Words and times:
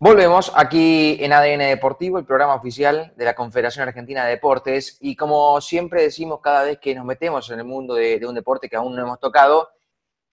Volvemos 0.00 0.52
aquí 0.54 1.16
en 1.18 1.32
ADN 1.32 1.58
Deportivo, 1.58 2.20
el 2.20 2.24
programa 2.24 2.54
oficial 2.54 3.12
de 3.16 3.24
la 3.24 3.34
Confederación 3.34 3.88
Argentina 3.88 4.24
de 4.24 4.30
Deportes. 4.30 4.96
Y 5.00 5.16
como 5.16 5.60
siempre 5.60 6.02
decimos 6.02 6.38
cada 6.40 6.62
vez 6.62 6.78
que 6.78 6.94
nos 6.94 7.04
metemos 7.04 7.50
en 7.50 7.58
el 7.58 7.64
mundo 7.64 7.94
de, 7.94 8.24
un 8.24 8.36
deporte 8.36 8.68
que 8.68 8.76
aún 8.76 8.94
no 8.94 9.02
hemos 9.02 9.18
tocado, 9.18 9.70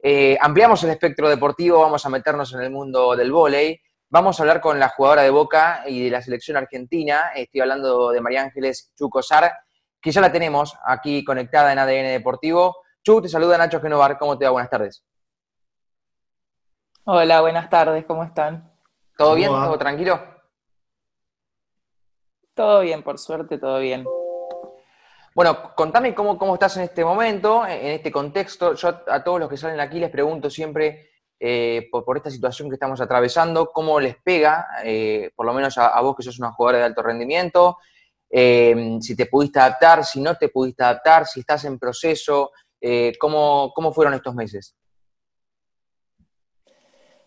eh, 0.04 0.38
ampliamos 0.39 0.83
el 0.83 0.91
espectro 0.91 1.28
deportivo, 1.29 1.79
vamos 1.79 2.05
a 2.05 2.09
meternos 2.09 2.54
en 2.54 2.62
el 2.62 2.70
mundo 2.70 3.15
del 3.15 3.31
vóley. 3.31 3.81
Vamos 4.07 4.39
a 4.39 4.43
hablar 4.43 4.62
con 4.62 4.78
la 4.79 4.89
jugadora 4.89 5.23
de 5.23 5.31
Boca 5.31 5.84
y 5.88 6.04
de 6.04 6.12
la 6.12 6.22
selección 6.22 6.58
argentina. 6.58 7.32
Estoy 7.34 7.62
hablando 7.62 8.12
de 8.12 8.22
María 8.22 8.44
Ángeles 8.44 8.94
Chucosar, 8.96 9.52
que 10.00 10.12
ya 10.12 10.22
la 10.22 10.32
tenemos 10.32 10.78
aquí 10.86 11.24
conectada 11.24 11.74
en 11.74 11.79
ADN 11.79 12.10
Deportivo. 12.10 12.76
Chu, 13.02 13.20
te 13.20 13.29
saluda 13.29 13.58
Nacho 13.58 13.82
Genovar. 13.82 14.20
¿Cómo 14.20 14.38
te 14.38 14.46
va? 14.46 14.52
Buenas 14.52 14.70
tardes. 14.70 15.04
Hola, 17.05 17.41
buenas 17.41 17.68
tardes. 17.68 18.05
¿Cómo 18.05 18.23
están? 18.23 18.74
¿Todo 19.18 19.36
bien? 19.36 19.50
¿Todo 19.50 19.77
tranquilo? 19.77 20.20
Todo 22.54 22.82
bien, 22.82 23.04
por 23.04 23.18
suerte, 23.18 23.58
todo 23.58 23.80
bien. 23.80 24.06
Bueno, 25.34 25.76
contame 25.76 26.16
cómo, 26.16 26.38
cómo 26.38 26.54
estás 26.54 26.78
en 26.78 26.84
este 26.84 27.04
momento, 27.04 27.66
en 27.66 27.88
este 27.88 28.12
contexto. 28.12 28.73
Yo 28.73 29.02
a 29.08 29.23
todos 29.23 29.40
los 29.40 29.50
que 29.50 29.58
salen 29.58 29.80
aquí 29.80 30.00
les 30.00 30.09
pregunto 30.09 30.50
siempre 30.50 31.09
eh, 31.38 31.90
por, 31.92 32.16
esta 32.16 32.32
situación 32.32 32.70
que 32.70 32.76
estamos 32.76 33.02
atravesando, 33.02 33.72
cómo 33.73 34.00
les 34.00 34.16
pega, 34.16 34.68
eh, 34.84 35.32
por 35.36 35.45
lo 35.45 35.54
menos 35.54 35.78
a, 35.78 36.00
vos 36.02 36.16
que 36.16 36.23
sos 36.23 36.40
una 36.40 36.54
jugadora 36.54 36.80
de 36.80 36.86
alto 36.86 37.04
rendimiento, 37.04 37.78
eh, 38.30 38.98
si 39.02 39.16
te 39.16 39.26
pudiste 39.26 39.59
adaptar, 39.59 40.06
si 40.06 40.22
no 40.22 40.36
te 40.36 40.48
pudiste 40.48 40.84
adaptar, 40.84 41.26
si 41.26 41.42
estás 41.42 41.66
en 41.66 41.78
proceso, 41.78 42.52
¿cómo, 43.20 43.73
¿cómo 43.76 43.92
fueron 43.92 44.14
estos 44.14 44.36
meses? 44.36 44.76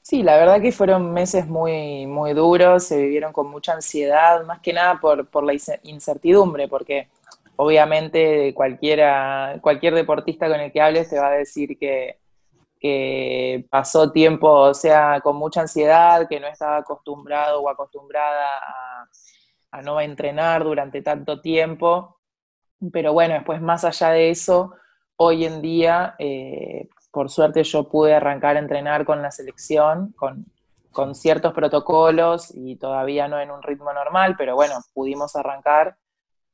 Sí, 0.09 0.23
la 0.23 0.39
verdad 0.39 0.63
que 0.63 0.73
fueron 0.73 1.13
meses 1.13 1.47
muy, 1.49 2.07
muy 2.07 2.33
duros, 2.33 2.85
se 2.85 2.97
vivieron 2.97 3.31
con 3.31 3.51
mucha 3.51 3.75
ansiedad, 3.75 4.43
más 4.47 4.61
que 4.61 4.73
nada 4.73 4.99
por, 5.01 5.29
por 5.29 5.45
la 5.45 5.53
incertidumbre, 5.83 6.67
porque 6.67 7.11
obviamente 7.57 8.55
cualquiera, 8.55 9.59
cualquier 9.61 9.95
deportista 9.95 10.49
con 10.49 10.61
el 10.61 10.73
que 10.73 10.81
hables 10.81 11.11
te 11.11 11.21
va 11.21 11.29
a 11.29 11.33
decir 11.33 11.79
que, 11.79 12.21
que 12.81 13.67
pasó 13.69 14.11
tiempo, 14.11 14.49
o 14.51 14.73
sea, 14.73 15.21
con 15.21 15.37
mucha 15.37 15.61
ansiedad, 15.61 16.27
que 16.27 16.41
no 16.41 16.47
estaba 16.47 16.79
acostumbrado 16.79 17.61
o 17.61 17.69
acostumbrada 17.69 18.47
a, 19.73 19.83
no 19.83 20.01
entrenar 20.01 20.65
durante 20.65 21.03
tanto 21.03 21.43
tiempo. 21.43 22.19
Pero 22.93 23.13
bueno, 23.13 23.35
después 23.35 23.61
más 23.61 23.85
allá 23.85 24.11
de 24.13 24.31
eso, 24.31 24.73
hoy 25.17 25.45
en 25.45 25.61
día 25.61 26.15
eh, 26.19 26.89
por 27.11 27.31
suerte 27.31 27.65
yo 27.65 27.89
pude 27.89 28.15
arrancar 28.15 28.57
a 28.57 28.61
entrenar 28.61 29.05
con 29.05 29.23
la 29.23 29.31
selección, 29.31 30.15
con, 30.17 30.47
ciertos 31.15 31.53
protocolos 31.53 32.53
y 32.57 32.75
todavía 32.75 33.29
no 33.29 33.39
en 33.39 33.53
un 33.53 33.63
ritmo 33.63 33.93
normal, 33.93 34.35
pero 34.37 34.57
bueno, 34.57 34.75
pudimos 34.93 35.37
arrancar. 35.37 35.97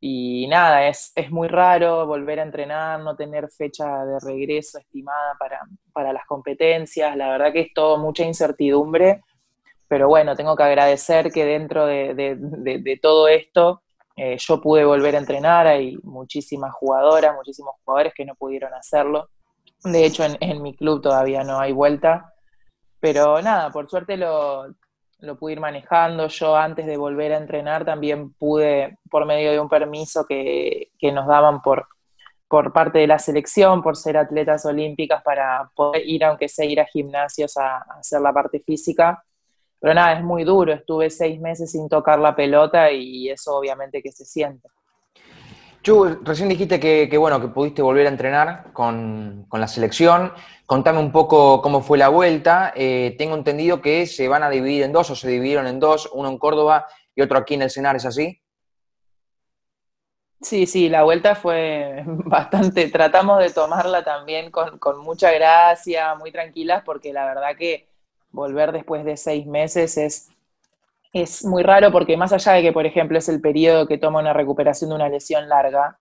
Y 0.01 0.47
nada, 0.49 0.87
es, 0.87 1.13
es 1.15 1.31
muy 1.31 1.49
raro 1.49 2.07
volver 2.07 2.41
a 2.41 2.43
entrenar, 2.43 3.01
no 3.01 3.17
tener 3.17 3.49
fecha 3.49 4.05
de 4.05 4.19
regreso 4.21 4.79
estimada 4.79 5.39
para, 5.39 6.13
las 6.13 6.27
competencias. 6.27 7.17
La 7.17 7.31
verdad 7.31 7.55
que 7.55 7.61
es 7.61 7.73
todo 7.73 7.97
mucha 7.97 8.23
incertidumbre, 8.23 9.23
pero 9.89 10.09
bueno, 10.09 10.37
tengo 10.37 10.55
que 10.57 10.63
agradecer 10.63 11.33
que 11.33 11.47
dentro 11.47 11.87
de, 11.87 12.99
todo 13.01 13.29
esto 13.29 13.81
eh, 14.15 14.37
yo 14.39 14.61
pude 14.61 14.85
volver 14.85 15.15
a 15.15 15.21
entrenar. 15.21 15.67
Hay 15.67 15.97
muchísimas 16.03 16.75
jugadoras, 16.75 17.35
muchísimos 17.35 17.77
jugadores 17.83 18.13
que 18.15 18.27
no 18.27 18.35
pudieron 18.35 18.75
hacerlo. 18.75 19.31
De 19.85 20.07
hecho, 20.07 20.25
en, 20.41 20.63
mi 20.63 20.75
club 20.75 21.03
todavía 21.03 21.45
no 21.45 21.61
hay 21.61 21.73
vuelta. 21.73 22.33
Pero 23.01 23.43
nada, 23.43 23.71
por 23.71 23.89
suerte 23.89 24.17
lo, 24.17 24.67
pude 25.39 25.53
ir 25.53 25.61
manejando. 25.61 26.29
Yo 26.29 26.57
antes 26.57 26.87
de 26.87 26.97
volver 26.97 27.33
a 27.33 27.39
entrenar 27.39 27.85
también 27.85 28.33
pude, 28.33 28.99
por 29.11 29.27
medio 29.27 29.53
de 29.53 29.61
un 29.61 29.69
permiso 29.69 30.25
que, 30.27 30.91
nos 31.13 31.27
daban 31.27 31.61
por, 31.61 31.87
por 32.49 32.73
parte 32.73 33.01
de 33.01 33.07
la 33.07 33.19
selección, 33.19 33.83
por 33.83 33.97
ser 33.97 34.17
atletas 34.17 34.65
olímpicas, 34.65 35.23
para 35.23 35.71
poder 35.75 36.03
ir, 36.07 36.25
aunque 36.25 36.49
sea 36.49 36.65
ir 36.65 36.81
a 36.81 36.87
gimnasios 36.87 37.57
a, 37.59 37.77
a 37.77 37.99
hacer 38.01 38.23
la 38.23 38.33
parte 38.33 38.61
física. 38.61 39.23
Pero 39.81 39.95
nada, 39.95 40.15
es 40.15 40.25
muy 40.25 40.45
duro. 40.45 40.73
Estuve 40.73 41.11
seis 41.11 41.39
meses 41.41 41.73
sin 41.73 41.91
tocar 41.91 42.19
la 42.19 42.35
pelota 42.35 42.91
y 42.91 43.29
eso 43.29 43.55
obviamente 43.57 44.03
que 44.03 44.13
se 44.13 44.25
siente. 44.25 44.67
Chu, 45.85 46.19
recién 46.23 46.49
dijiste 46.49 46.81
que, 46.81 47.19
bueno, 47.19 47.43
que 47.43 47.49
pudiste 47.49 47.83
volver 47.83 48.07
a 48.07 48.09
entrenar 48.09 48.73
con, 48.73 49.47
la 49.53 49.69
selección. 49.69 50.33
Contame 50.65 50.99
un 50.99 51.13
poco 51.13 51.61
cómo 51.61 51.83
fue 51.83 51.99
la 51.99 52.09
vuelta. 52.09 52.73
Eh, 52.75 53.15
tengo 53.19 53.35
entendido 53.35 53.83
que 53.83 54.07
se 54.07 54.27
van 54.27 54.43
a 54.43 54.49
dividir 54.49 54.83
en 54.83 54.93
dos 54.93 55.11
o 55.11 55.15
se 55.15 55.29
dividieron 55.29 55.67
en 55.67 55.81
dos, 55.81 56.09
uno 56.15 56.31
en 56.31 56.39
Córdoba 56.39 56.87
y 57.15 57.21
otro 57.21 57.37
aquí 57.37 57.53
en 57.53 57.63
el 57.63 57.71
Senar, 57.71 57.97
¿es 57.97 58.07
así? 58.07 58.41
Sí, 60.41 60.65
sí, 60.65 60.89
la 60.89 61.03
vuelta 61.03 61.35
fue 61.35 62.03
bastante, 62.07 62.89
tratamos 62.89 63.41
de 63.41 63.51
tomarla 63.51 64.03
también 64.03 64.51
con, 64.51 64.79
con 64.79 65.01
mucha 65.01 65.33
gracia, 65.33 66.15
muy 66.15 66.33
tranquilas, 66.33 66.83
porque 66.83 67.13
la 67.13 67.27
verdad 67.27 67.57
que 67.59 67.91
volver 68.31 68.73
después 68.73 69.05
de 69.05 69.19
seis 69.19 69.47
meses 69.47 69.99
es 69.99 70.34
es 71.15 71.45
muy 71.45 71.63
raro 71.63 71.93
porque 71.93 72.17
más 72.17 72.33
allá 72.33 72.55
de 72.55 72.63
que, 72.63 72.73
por 72.73 72.87
ejemplo, 72.87 73.17
es 73.17 73.29
el 73.29 73.41
periodo 73.41 73.87
que 73.87 73.99
toma 73.99 74.19
una 74.21 74.33
recuperación 74.33 74.91
de 74.91 74.97
una 74.97 75.09
lesión 75.09 75.49
larga, 75.49 75.99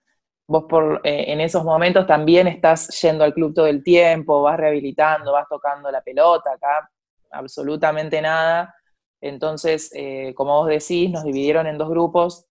vos 0.47 0.66
por, 0.68 1.01
eh, 1.03 1.25
en 1.31 1.40
esos 1.40 1.63
momentos 1.63 2.07
también 2.07 2.47
estás 2.47 2.88
yendo 3.00 3.23
al 3.23 3.34
club 3.34 3.53
todo 3.53 3.68
el 3.68 3.84
tiempo, 3.84 4.41
vas 4.41 4.57
rehabilitando, 4.57 5.31
vas 5.31 5.47
tocando 5.47 5.91
la 5.91 6.02
pelota, 6.02 6.53
acá 6.53 6.90
absolutamente 7.31 8.22
nada. 8.22 8.73
Entonces, 9.22 9.91
eh, 9.94 10.34
como 10.35 10.56
vos 10.56 10.68
decís, 10.68 11.12
nos 11.12 11.23
dividieron 11.23 11.68
en 11.68 11.78
dos 11.78 11.90
grupos. 11.90 12.47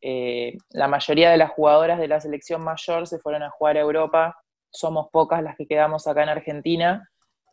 Eh, 0.00 0.56
la 0.70 0.88
mayoría 0.88 1.30
de 1.30 1.36
las 1.36 1.50
jugadoras 1.50 1.98
de 1.98 2.08
la 2.08 2.20
selección 2.20 2.62
mayor 2.62 3.06
se 3.06 3.18
fueron 3.18 3.42
a 3.42 3.50
jugar 3.50 3.76
a 3.76 3.80
Europa, 3.80 4.36
somos 4.70 5.08
pocas 5.12 5.42
las 5.42 5.56
que 5.56 5.66
quedamos 5.66 6.06
acá 6.06 6.22
en 6.22 6.30
Argentina 6.30 7.08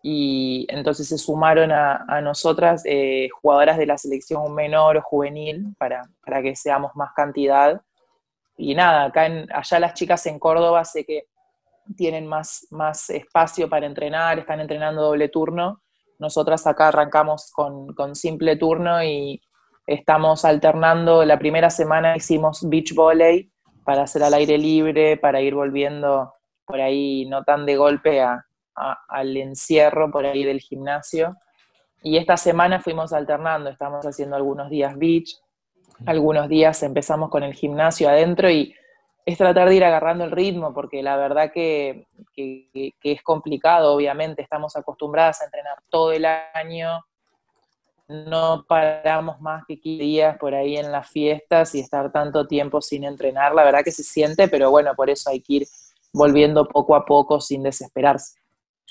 y 0.06 0.68
entonces 0.68 1.08
se 1.08 1.18
sumaron 1.18 1.72
a, 1.72 2.20
nosotras 2.22 2.84
eh, 2.86 3.30
jugadoras 3.42 3.78
de 3.78 3.86
la 3.86 3.98
selección 3.98 4.54
menor 4.54 4.98
o 4.98 5.02
juvenil 5.02 5.74
para, 5.78 6.04
que 6.42 6.58
seamos 6.58 6.92
más 6.96 7.14
cantidad. 7.16 7.82
Y 8.58 8.76
nada, 8.76 9.06
acá 9.06 9.30
allá 9.54 9.80
las 9.80 9.94
chicas 9.94 10.26
en 10.26 10.40
Córdoba 10.40 10.84
sé 10.84 11.06
que 11.06 11.28
tienen 11.96 12.28
más, 12.28 12.68
más 12.70 13.10
espacio 13.10 13.70
para 13.70 13.86
entrenar, 13.86 14.40
están 14.40 14.60
entrenando 14.60 15.04
doble 15.04 15.30
turno. 15.30 15.82
Nosotras 16.20 16.68
acá 16.68 16.90
arrancamos 16.90 17.50
con, 17.54 17.94
con 17.94 18.14
simple 18.14 18.58
turno 18.58 19.02
y 19.02 19.42
estamos 19.88 20.44
alternando. 20.44 21.24
La 21.24 21.40
primera 21.40 21.70
semana 21.70 22.18
hicimos 22.18 22.68
beach 22.70 22.94
volley 22.94 23.50
para 23.86 24.04
hacer 24.04 24.22
al 24.24 24.34
aire 24.34 24.58
libre, 24.58 25.16
para 25.16 25.40
ir 25.40 25.56
volviendo 25.56 26.34
por 26.66 26.82
ahí 26.82 27.26
no 27.26 27.46
tan 27.46 27.66
de 27.66 27.78
golpe 27.78 28.22
a, 28.22 28.46
al 28.76 29.38
encierro 29.38 30.12
por 30.12 30.26
ahí 30.26 30.44
del 30.44 30.60
gimnasio. 30.60 31.36
Y 32.02 32.18
esta 32.18 32.38
semana 32.38 32.82
fuimos 32.82 33.14
alternando, 33.14 33.70
estamos 33.70 34.06
haciendo 34.06 34.36
algunos 34.36 34.70
días 34.70 34.98
beach, 34.98 35.40
algunos 36.06 36.50
días 36.50 36.84
empezamos 36.84 37.30
con 37.30 37.44
el 37.44 37.54
gimnasio 37.54 38.10
adentro 38.10 38.50
y 38.50 38.76
es 39.26 39.38
tratar 39.38 39.70
de 39.70 39.76
ir 39.76 39.84
agarrando 39.86 40.26
el 40.26 40.32
ritmo, 40.32 40.74
porque 40.74 41.02
la 41.02 41.16
verdad 41.16 41.52
que, 41.54 42.08
es 42.36 43.22
complicado, 43.24 43.94
obviamente, 43.94 44.42
estamos 44.42 44.76
acostumbradas 44.76 45.42
a 45.42 45.46
entrenar 45.46 45.78
todo 45.90 46.12
el 46.12 46.26
año, 46.26 47.06
no 48.10 48.66
paramos 48.68 49.40
más 49.40 49.64
que 49.66 49.80
15 49.80 50.04
días 50.04 50.38
por 50.38 50.54
ahí 50.54 50.76
en 50.76 50.92
las 50.92 51.10
fiestas 51.10 51.74
y 51.74 51.80
estar 51.80 52.12
tanto 52.12 52.48
tiempo 52.48 52.82
sin 52.82 53.06
entrenar, 53.06 53.56
la 53.56 53.64
verdad 53.64 53.84
que 53.84 53.92
se 53.92 54.04
siente, 54.04 54.50
pero 54.50 54.70
bueno, 54.70 54.94
por 54.94 55.10
eso 55.10 55.30
hay 55.30 55.40
que 55.40 55.54
ir 55.54 55.68
volviendo 56.12 56.68
poco 56.68 56.96
a 56.96 57.06
poco 57.06 57.40
sin 57.40 57.64
desesperarse. 57.64 58.43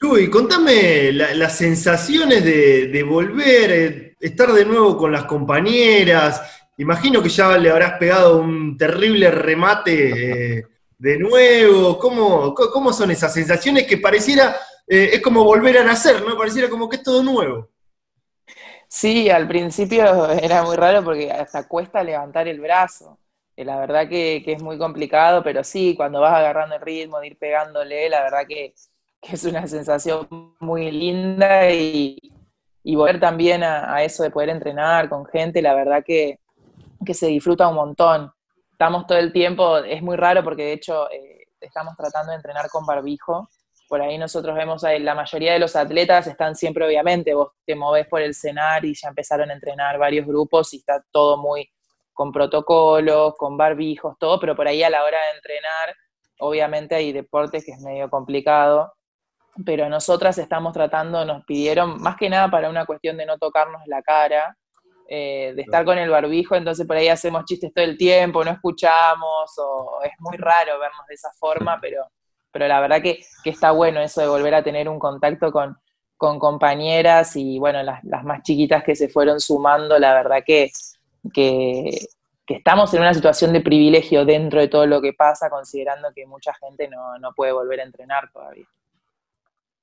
Uy, 0.02 0.28
contame 0.28 1.12
las 1.12 1.56
sensaciones 1.56 2.42
de, 2.44 3.02
volver, 3.04 3.70
eh, 3.70 4.16
estar 4.18 4.52
de 4.52 4.64
nuevo 4.64 4.96
con 4.96 5.12
las 5.12 5.24
compañeras. 5.24 6.42
Imagino 6.78 7.22
que 7.22 7.28
ya 7.28 7.56
le 7.56 7.70
habrás 7.70 7.98
pegado 7.98 8.38
un 8.38 8.76
terrible 8.76 9.30
remate 9.30 10.58
eh, 10.58 10.66
de 10.98 11.18
nuevo. 11.18 11.98
¿Cómo, 12.00 12.52
¿Cómo, 12.52 12.92
son 12.92 13.12
esas 13.12 13.32
sensaciones 13.32 13.86
que 13.86 13.98
pareciera, 13.98 14.56
eh, 14.88 15.10
es 15.12 15.22
como 15.22 15.44
volver 15.44 15.78
a 15.78 15.84
nacer, 15.84 16.20
¿no? 16.22 16.36
Pareciera 16.36 16.68
como 16.68 16.88
que 16.88 16.96
es 16.96 17.02
todo 17.04 17.22
nuevo. 17.22 17.70
Sí, 18.88 19.30
al 19.30 19.46
principio 19.46 20.30
era 20.32 20.64
muy 20.64 20.74
raro 20.74 21.04
porque 21.04 21.30
hasta 21.30 21.68
cuesta 21.68 22.02
levantar 22.02 22.48
el 22.48 22.60
brazo. 22.60 23.20
La 23.54 23.78
verdad 23.78 24.08
que, 24.08 24.42
que 24.44 24.54
es 24.54 24.62
muy 24.62 24.78
complicado, 24.78 25.44
pero 25.44 25.62
sí, 25.62 25.94
cuando 25.96 26.20
vas 26.20 26.34
agarrando 26.34 26.74
el 26.74 26.80
ritmo, 26.80 27.20
de 27.20 27.28
ir 27.28 27.38
pegándole, 27.38 28.08
la 28.08 28.22
verdad 28.22 28.46
que 28.48 28.74
que 29.22 29.36
es 29.36 29.44
una 29.44 29.66
sensación 29.68 30.26
muy 30.58 30.90
linda 30.90 31.70
y, 31.70 32.18
volver 32.84 33.20
también 33.20 33.62
a, 33.62 34.02
eso 34.02 34.24
de 34.24 34.30
poder 34.30 34.48
entrenar 34.48 35.08
con 35.08 35.24
gente, 35.24 35.62
la 35.62 35.74
verdad 35.74 36.02
que, 36.04 36.40
se 37.14 37.28
disfruta 37.28 37.68
un 37.68 37.76
montón. 37.76 38.32
Estamos 38.72 39.06
todo 39.06 39.18
el 39.18 39.32
tiempo, 39.32 39.78
es 39.78 40.02
muy 40.02 40.16
raro 40.16 40.42
porque 40.42 40.64
de 40.64 40.72
hecho 40.72 41.10
eh, 41.10 41.46
estamos 41.60 41.96
tratando 41.96 42.30
de 42.30 42.36
entrenar 42.36 42.68
con 42.68 42.84
barbijo, 42.84 43.48
por 43.88 44.00
ahí 44.00 44.16
nosotros 44.18 44.56
vemos, 44.56 44.82
a 44.84 44.98
la 44.98 45.14
mayoría 45.14 45.52
de 45.52 45.58
los 45.58 45.76
atletas 45.76 46.26
están 46.26 46.56
siempre, 46.56 46.86
obviamente, 46.86 47.34
vos 47.34 47.50
te 47.66 47.74
movés 47.74 48.06
por 48.08 48.22
el 48.22 48.34
cenar 48.34 48.84
y 48.84 48.94
ya 48.94 49.08
empezaron 49.08 49.50
a 49.50 49.52
entrenar 49.52 49.98
varios 49.98 50.26
grupos 50.26 50.72
y 50.72 50.78
está 50.78 51.04
todo 51.12 51.36
muy 51.36 51.68
con 52.14 52.32
protocolos, 52.32 53.34
con 53.36 53.56
barbijos, 53.56 54.16
todo, 54.18 54.40
pero 54.40 54.56
por 54.56 54.66
ahí 54.66 54.82
a 54.82 54.90
la 54.90 55.04
hora 55.04 55.18
de 55.18 55.36
entrenar, 55.36 55.96
obviamente 56.40 56.94
hay 56.94 57.12
deportes 57.12 57.64
que 57.64 57.72
es 57.72 57.80
medio 57.80 58.08
complicado, 58.08 58.92
pero 59.64 59.88
nosotras 59.88 60.38
estamos 60.38 60.72
tratando, 60.72 61.24
nos 61.24 61.44
pidieron, 61.44 62.00
más 62.00 62.16
que 62.16 62.30
nada 62.30 62.50
para 62.50 62.70
una 62.70 62.86
cuestión 62.86 63.16
de 63.16 63.26
no 63.26 63.38
tocarnos 63.38 63.82
la 63.86 64.02
cara, 64.02 64.56
eh, 65.08 65.52
de 65.54 65.62
estar 65.62 65.84
con 65.84 65.98
el 65.98 66.08
barbijo, 66.08 66.54
entonces 66.54 66.86
por 66.86 66.96
ahí 66.96 67.08
hacemos 67.08 67.44
chistes 67.44 67.72
todo 67.74 67.84
el 67.84 67.98
tiempo, 67.98 68.44
no 68.44 68.50
escuchamos, 68.50 69.52
o 69.58 70.00
es 70.02 70.12
muy 70.18 70.36
raro 70.36 70.78
vernos 70.78 71.06
de 71.06 71.14
esa 71.14 71.30
forma, 71.38 71.78
pero 71.80 72.06
pero 72.52 72.68
la 72.68 72.80
verdad 72.80 73.02
que, 73.02 73.24
está 73.44 73.72
bueno 73.72 74.00
eso 74.00 74.20
de 74.20 74.28
volver 74.28 74.54
a 74.54 74.62
tener 74.62 74.88
un 74.88 74.98
contacto 74.98 75.50
con, 75.50 75.76
compañeras 76.18 77.34
y 77.34 77.58
bueno, 77.58 77.82
las, 77.82 78.04
más 78.04 78.42
chiquitas 78.42 78.84
que 78.84 78.94
se 78.94 79.08
fueron 79.08 79.40
sumando, 79.40 79.98
la 79.98 80.14
verdad 80.14 80.44
que, 80.46 80.70
que, 81.34 82.06
estamos 82.46 82.92
en 82.94 83.00
una 83.00 83.14
situación 83.14 83.52
de 83.52 83.62
privilegio 83.62 84.24
dentro 84.24 84.60
de 84.60 84.68
todo 84.68 84.86
lo 84.86 85.00
que 85.00 85.14
pasa, 85.14 85.50
considerando 85.50 86.12
que 86.14 86.26
mucha 86.26 86.54
gente 86.54 86.88
no, 86.88 87.32
puede 87.34 87.50
volver 87.50 87.80
a 87.80 87.84
entrenar 87.84 88.30
todavía. 88.30 88.66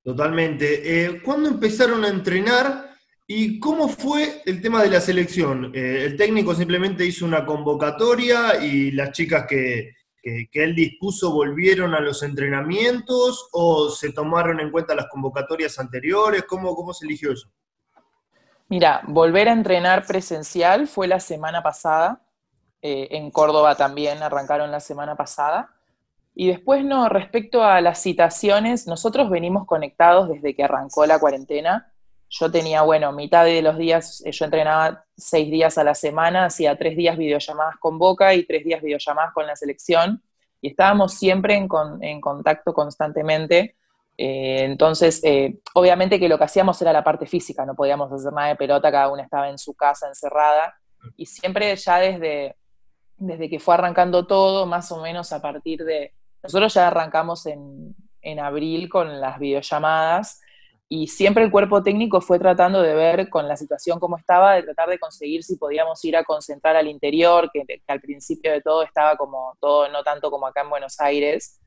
Totalmente. 0.09 1.05
Eh, 1.05 1.21
¿Cuándo 1.21 1.49
empezaron 1.49 2.03
a 2.03 2.07
entrenar 2.07 2.95
y 3.27 3.59
cómo 3.59 3.87
fue 3.87 4.41
el 4.43 4.59
tema 4.59 4.81
de 4.81 4.89
la 4.89 5.01
selección? 5.01 5.71
Eh, 5.75 6.05
¿El 6.05 6.17
técnico 6.17 6.55
simplemente 6.55 7.05
hizo 7.05 7.27
una 7.27 7.45
convocatoria 7.45 8.55
y 8.59 8.89
las 8.89 9.11
chicas 9.11 9.45
que, 9.47 9.93
que, 10.23 10.63
él 10.63 10.73
dispuso 10.73 11.31
volvieron 11.31 11.93
a 11.93 11.99
los 11.99 12.23
entrenamientos 12.23 13.49
o 13.51 13.91
se 13.91 14.11
tomaron 14.11 14.59
en 14.59 14.71
cuenta 14.71 14.95
las 14.95 15.05
convocatorias 15.11 15.77
anteriores? 15.77 16.43
¿Cómo, 16.45 16.73
cómo 16.73 16.91
se 16.91 17.05
eligió 17.05 17.31
eso? 17.31 17.47
Mira, 18.67 19.01
volver 19.05 19.47
a 19.47 19.53
entrenar 19.53 20.07
presencial 20.07 20.87
fue 20.87 21.07
la 21.07 21.19
semana 21.19 21.61
pasada. 21.61 22.23
Eh, 22.81 23.09
en 23.11 23.29
Córdoba 23.29 23.75
también 23.75 24.23
arrancaron 24.23 24.71
la 24.71 24.79
semana 24.79 25.15
pasada. 25.15 25.78
Y 26.41 26.47
después, 26.47 26.85
no, 26.85 27.09
respecto 27.09 27.65
a 27.65 27.81
las 27.81 28.01
citaciones, 28.01 28.87
nosotros 28.87 29.29
venimos 29.29 29.65
conectados 29.65 30.29
desde 30.29 30.55
que 30.55 30.63
arrancó 30.63 31.05
la 31.05 31.19
cuarentena. 31.19 31.91
Yo 32.29 32.49
tenía, 32.49 32.81
bueno, 32.83 33.11
mitad 33.11 33.43
de 33.43 33.61
los 33.61 33.77
días, 33.77 34.23
eh, 34.25 34.31
yo 34.31 34.45
entrenaba 34.45 35.03
seis 35.17 35.51
días 35.51 35.77
a 35.77 35.83
la 35.83 35.93
semana, 35.93 36.45
hacía 36.45 36.77
tres 36.77 36.95
días 36.95 37.17
videollamadas 37.17 37.75
con 37.77 37.99
Boca 37.99 38.33
y 38.35 38.45
tres 38.45 38.63
días 38.63 38.81
videollamadas 38.81 39.33
con 39.33 39.47
la 39.47 39.57
selección, 39.57 40.23
y 40.61 40.69
estábamos 40.69 41.13
siempre 41.15 41.55
en, 41.55 42.21
contacto 42.21 42.73
constantemente. 42.73 43.75
Eh, 44.17 44.63
entonces, 44.63 45.19
eh, 45.25 45.59
obviamente 45.73 46.21
que 46.21 46.29
lo 46.29 46.37
que 46.37 46.45
hacíamos 46.45 46.81
era 46.81 46.93
la 46.93 47.03
parte 47.03 47.25
física, 47.25 47.65
no 47.65 47.75
podíamos 47.75 48.13
hacer 48.13 48.31
nada 48.31 48.47
de 48.47 48.55
pelota, 48.55 48.89
cada 48.89 49.11
una 49.11 49.23
estaba 49.23 49.49
en 49.49 49.57
su 49.57 49.73
casa 49.73 50.07
encerrada, 50.07 50.73
y 51.17 51.25
siempre 51.25 51.75
ya 51.75 51.99
desde, 51.99 52.55
desde 53.17 53.49
que 53.49 53.59
fue 53.59 53.73
arrancando 53.73 54.25
todo, 54.25 54.65
más 54.65 54.89
o 54.93 55.01
menos 55.01 55.33
a 55.33 55.41
partir 55.41 55.83
de, 55.83 56.13
nosotros 56.43 56.73
ya 56.73 56.87
arrancamos 56.87 57.45
en, 57.45 57.95
en 58.21 58.39
abril 58.39 58.89
con 58.89 59.19
las 59.19 59.39
videollamadas, 59.39 60.41
y 60.91 61.05
siempre 61.07 61.43
el 61.43 61.51
cuerpo 61.51 61.83
técnico 61.83 62.19
fue 62.19 62.39
tratando 62.39 62.81
de 62.81 62.95
ver 62.95 63.29
con 63.29 63.47
la 63.47 63.55
situación 63.55 63.99
como 63.99 64.17
estaba, 64.17 64.55
de 64.55 64.63
tratar 64.63 64.89
de 64.89 64.97
conseguir 64.97 65.43
si 65.43 65.55
podíamos 65.55 66.03
ir 66.03 66.17
a 66.17 66.23
concentrar 66.23 66.75
al 66.75 66.87
interior, 66.87 67.51
que, 67.53 67.63
al 67.87 68.01
principio 68.01 68.51
de 68.51 68.61
todo 68.61 68.81
estaba 68.81 69.15
como 69.15 69.55
todo, 69.61 69.87
no 69.89 70.01
tanto 70.01 70.31
como 70.31 70.47
acá 70.47 70.61
en 70.61 70.71
Buenos 70.71 70.99
Aires, 70.99 71.59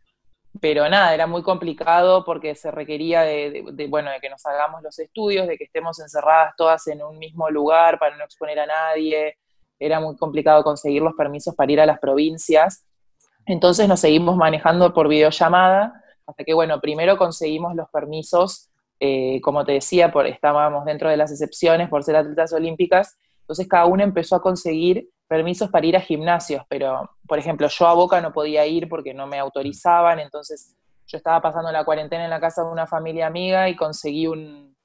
pero 0.61 0.89
nada, 0.89 1.15
era 1.15 1.29
muy 1.29 1.43
complicado 1.43 2.25
porque 2.25 2.57
se 2.57 2.73
requería 2.73 3.23
de, 3.23 3.87
bueno, 3.89 4.11
de 4.11 4.19
que 4.19 4.29
nos 4.29 4.45
hagamos 4.45 4.83
los 4.83 4.99
estudios, 4.99 5.47
de 5.47 5.57
que 5.57 5.65
estemos 5.65 6.01
encerradas 6.01 6.55
todas 6.57 6.85
en 6.89 7.01
un 7.03 7.17
mismo 7.17 7.49
lugar 7.49 8.01
para 8.01 8.17
no 8.17 8.25
exponer 8.25 8.59
a 8.59 8.67
nadie, 8.67 9.39
era 9.79 10.01
muy 10.01 10.17
complicado 10.17 10.65
conseguir 10.65 11.01
los 11.01 11.15
permisos 11.15 11.55
para 11.55 11.71
ir 11.71 11.81
a 11.81 11.87
las 11.87 12.01
provincias, 12.01 12.85
entonces 13.47 13.89
nos 13.89 14.01
seguimos 14.01 14.37
manejando 14.37 14.93
por 14.93 15.09
videollamada, 15.09 16.03
hasta 16.27 16.45
que 16.45 16.55
bueno, 16.55 16.81
primero 16.81 17.17
conseguimos 17.17 17.75
los 17.75 17.89
permisos 17.91 18.73
eh, 19.05 19.41
como 19.41 19.65
te 19.65 19.73
decía, 19.73 20.13
por, 20.13 20.29
estábamos 20.29 20.85
dentro 20.85 21.11
de 21.11 21.17
las 21.17 21.33
excepciones 21.33 21.89
por 21.89 22.05
ser 22.05 22.15
atletas 22.15 22.53
olímpicas, 22.53 23.19
entonces 23.41 23.67
cada 23.67 23.87
uno 23.87 24.05
empezó 24.05 24.37
a 24.37 24.41
conseguir 24.41 25.09
permisos 25.27 25.71
para 25.71 25.85
ir 25.85 25.97
a 25.97 26.01
gimnasios, 26.01 26.63
pero 26.69 27.11
por 27.27 27.37
ejemplo 27.37 27.67
yo 27.67 27.89
a 27.89 27.95
Boca 27.95 28.21
no 28.21 28.33
podía 28.33 28.65
ir 28.65 28.89
porque 28.89 29.13
no 29.13 29.27
me 29.27 29.41
autorizaban, 29.41 30.21
entonces 30.21 30.77
yo 31.09 31.17
estaba 31.19 31.43
pasando 31.43 31.73
la 31.73 31.85
cuarentena 31.85 32.23
en 32.23 32.31
la 32.31 32.39
casa 32.39 32.63
de 32.63 32.71
una 32.71 32.87
familia 32.87 33.27
amiga 33.27 33.69
y 33.69 33.75
conseguí 33.75 34.29
un, 34.29 34.77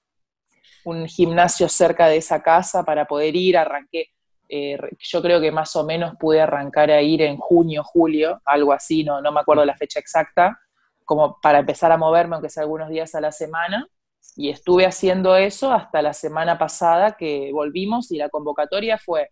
un 0.84 1.06
gimnasio 1.06 1.70
cerca 1.70 2.08
de 2.08 2.18
esa 2.18 2.42
casa 2.42 2.84
para 2.84 3.06
poder 3.06 3.36
ir, 3.36 3.56
arranqué, 3.56 4.08
eh, 4.50 4.78
yo 5.00 5.22
creo 5.22 5.42
que 5.42 5.52
más 5.52 5.76
o 5.76 5.84
menos 5.84 6.16
pude 6.20 6.42
arrancar 6.42 6.92
a 6.92 7.02
ir 7.02 7.22
en 7.22 7.38
junio, 7.38 7.84
julio, 7.84 8.42
algo 8.46 8.74
así, 8.74 9.04
no, 9.04 9.22
no 9.22 9.32
me 9.32 9.42
acuerdo 9.42 9.66
la 9.66 9.76
fecha 9.76 10.00
exacta, 10.00 10.60
como 11.06 11.40
para 11.42 11.60
empezar 11.60 11.92
a 11.92 11.98
moverme, 11.98 12.36
aunque 12.36 12.50
sea 12.50 12.64
algunos 12.64 12.90
días 12.90 13.16
a 13.16 13.22
la 13.22 13.32
semana, 13.32 13.88
y 14.36 14.50
estuve 14.50 14.86
haciendo 14.86 15.36
eso 15.36 15.72
hasta 15.72 16.02
la 16.02 16.14
semana 16.14 16.58
pasada 16.58 17.18
que 17.18 17.52
volvimos 17.54 18.12
y 18.12 18.18
la 18.18 18.30
convocatoria 18.30 18.98
fue, 18.98 19.30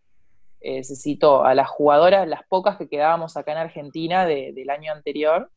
eh, 0.61 0.83
se 0.83 0.95
citó 0.95 1.45
a 1.45 1.53
las 1.53 1.69
jugadoras, 1.69 2.27
las 2.27 2.41
pocas 2.47 2.77
que 2.77 2.89
quedábamos 2.89 3.37
acá 3.37 3.51
en 3.51 3.59
Argentina 3.59 4.25
del 4.25 4.69
año 4.69 4.91
anterior, 4.91 5.51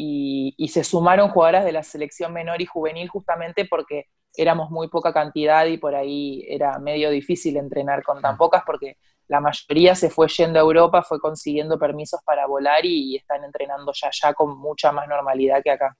y, 0.00 0.68
se 0.68 0.84
sumaron 0.84 1.30
jugadoras 1.30 1.64
de 1.64 1.72
la 1.72 1.82
selección 1.82 2.32
menor 2.32 2.62
y 2.62 2.66
juvenil 2.66 3.08
justamente 3.08 3.64
porque 3.64 4.06
éramos 4.36 4.70
muy 4.70 4.88
poca 4.88 5.12
cantidad 5.12 5.66
y 5.66 5.76
por 5.76 5.96
ahí 5.96 6.44
era 6.48 6.78
medio 6.78 7.10
difícil 7.10 7.56
entrenar 7.56 8.04
con 8.04 8.22
tan 8.22 8.36
pocas 8.36 8.62
porque 8.64 8.98
la 9.26 9.40
mayoría 9.40 9.96
se 9.96 10.08
fue 10.08 10.28
yendo 10.28 10.60
a 10.60 10.62
Europa, 10.62 11.02
fue 11.02 11.18
consiguiendo 11.18 11.78
permisos 11.78 12.20
para 12.24 12.46
volar 12.46 12.84
y, 12.84 13.12
y 13.12 13.16
están 13.16 13.42
entrenando 13.42 13.92
ya 13.92 14.08
ya 14.12 14.34
con 14.34 14.56
mucha 14.58 14.92
más 14.92 15.08
normalidad 15.08 15.62
que 15.64 15.72
acá. 15.72 15.96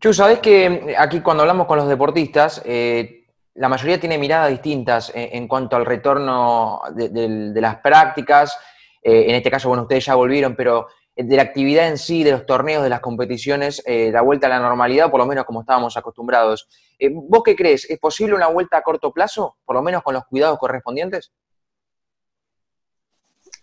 Chu, 0.00 0.14
sabes 0.14 0.38
que 0.38 0.94
aquí 0.98 1.20
cuando 1.20 1.42
hablamos 1.42 1.66
con 1.66 1.76
los 1.76 1.88
deportistas, 1.88 2.62
eh, 2.64 3.26
la 3.54 3.68
mayoría 3.68 4.00
tiene 4.00 4.16
miradas 4.16 4.50
distintas 4.50 5.12
en, 5.14 5.46
cuanto 5.48 5.76
al 5.76 5.84
retorno 5.84 6.80
de, 6.94 7.60
las 7.60 7.76
prácticas. 7.76 8.58
Eh, 9.02 9.26
en 9.28 9.34
este 9.34 9.50
caso, 9.50 9.68
bueno, 9.68 9.84
ustedes 9.84 10.04
ya 10.04 10.14
volvieron, 10.14 10.54
pero 10.54 10.88
de 11.16 11.36
la 11.36 11.42
actividad 11.42 11.88
en 11.88 11.96
sí, 11.96 12.22
de 12.22 12.32
los 12.32 12.44
torneos, 12.44 12.82
de 12.82 12.90
las 12.90 13.00
competiciones, 13.00 13.82
eh, 13.86 14.10
la 14.12 14.20
vuelta 14.20 14.46
a 14.46 14.50
la 14.50 14.60
normalidad, 14.60 15.10
por 15.10 15.18
lo 15.18 15.26
menos 15.26 15.44
como 15.46 15.60
estábamos 15.62 15.96
acostumbrados. 15.96 16.68
¿Vos 17.10 17.42
qué 17.42 17.56
crees? 17.56 17.88
¿Es 17.88 17.98
posible 17.98 18.34
una 18.34 18.48
vuelta 18.48 18.76
a 18.76 18.82
corto 18.82 19.12
plazo, 19.12 19.56
por 19.64 19.76
lo 19.76 19.82
menos 19.82 20.02
con 20.02 20.14
los 20.14 20.24
cuidados 20.26 20.58
correspondientes? 20.58 21.32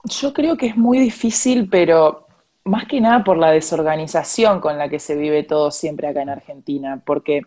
Yo 0.06 0.34
creo 0.34 0.58
que 0.58 0.68
es 0.68 0.76
muy 0.76 1.00
difícil, 1.00 1.70
pero 1.70 2.28
más 2.66 2.88
que 2.88 3.00
nada 3.00 3.24
por 3.24 3.38
la 3.38 3.52
desorganización 3.52 4.60
con 4.60 4.78
la 4.78 4.90
que 4.90 5.00
se 5.00 5.16
vive 5.16 5.44
todo 5.44 5.72
siempre 5.72 6.08
acá 6.08 6.22
en 6.22 6.30
Argentina, 6.30 7.02
porque 7.06 7.42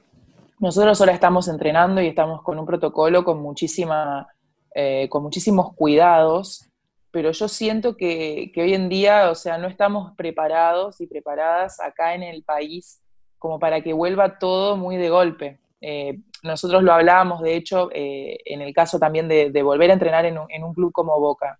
nosotros 0.58 1.00
ahora 1.00 1.12
estamos 1.12 1.48
entrenando 1.48 2.00
y 2.00 2.08
estamos 2.08 2.42
con 2.42 2.58
un 2.58 2.66
protocolo 2.66 3.24
con, 3.24 3.40
muchísima, 3.40 4.28
eh, 4.74 5.08
con 5.10 5.22
muchísimos 5.22 5.74
cuidados, 5.74 6.70
pero 7.16 7.30
yo 7.30 7.48
siento 7.48 7.96
que, 7.96 8.52
hoy 8.58 8.74
en 8.74 8.90
día, 8.90 9.30
o 9.30 9.34
sea, 9.34 9.56
no 9.56 9.68
estamos 9.68 10.14
preparados 10.18 11.00
y 11.00 11.06
preparadas 11.06 11.80
acá 11.80 12.14
en 12.14 12.22
el 12.22 12.42
país 12.42 13.00
como 13.38 13.58
para 13.58 13.80
que 13.80 13.94
vuelva 13.94 14.38
todo 14.38 14.76
muy 14.76 14.98
de 14.98 15.08
golpe. 15.08 15.58
Eh, 15.80 16.18
nosotros 16.42 16.82
lo 16.82 16.92
hablábamos, 16.92 17.40
de 17.40 17.56
hecho, 17.56 17.88
eh, 17.94 18.36
en 18.44 18.60
el 18.60 18.74
caso 18.74 18.98
también 18.98 19.28
de, 19.28 19.62
volver 19.62 19.88
a 19.88 19.94
entrenar 19.94 20.26
en 20.26 20.36
un 20.62 20.74
club 20.74 20.92
como 20.92 21.18
Boca 21.18 21.58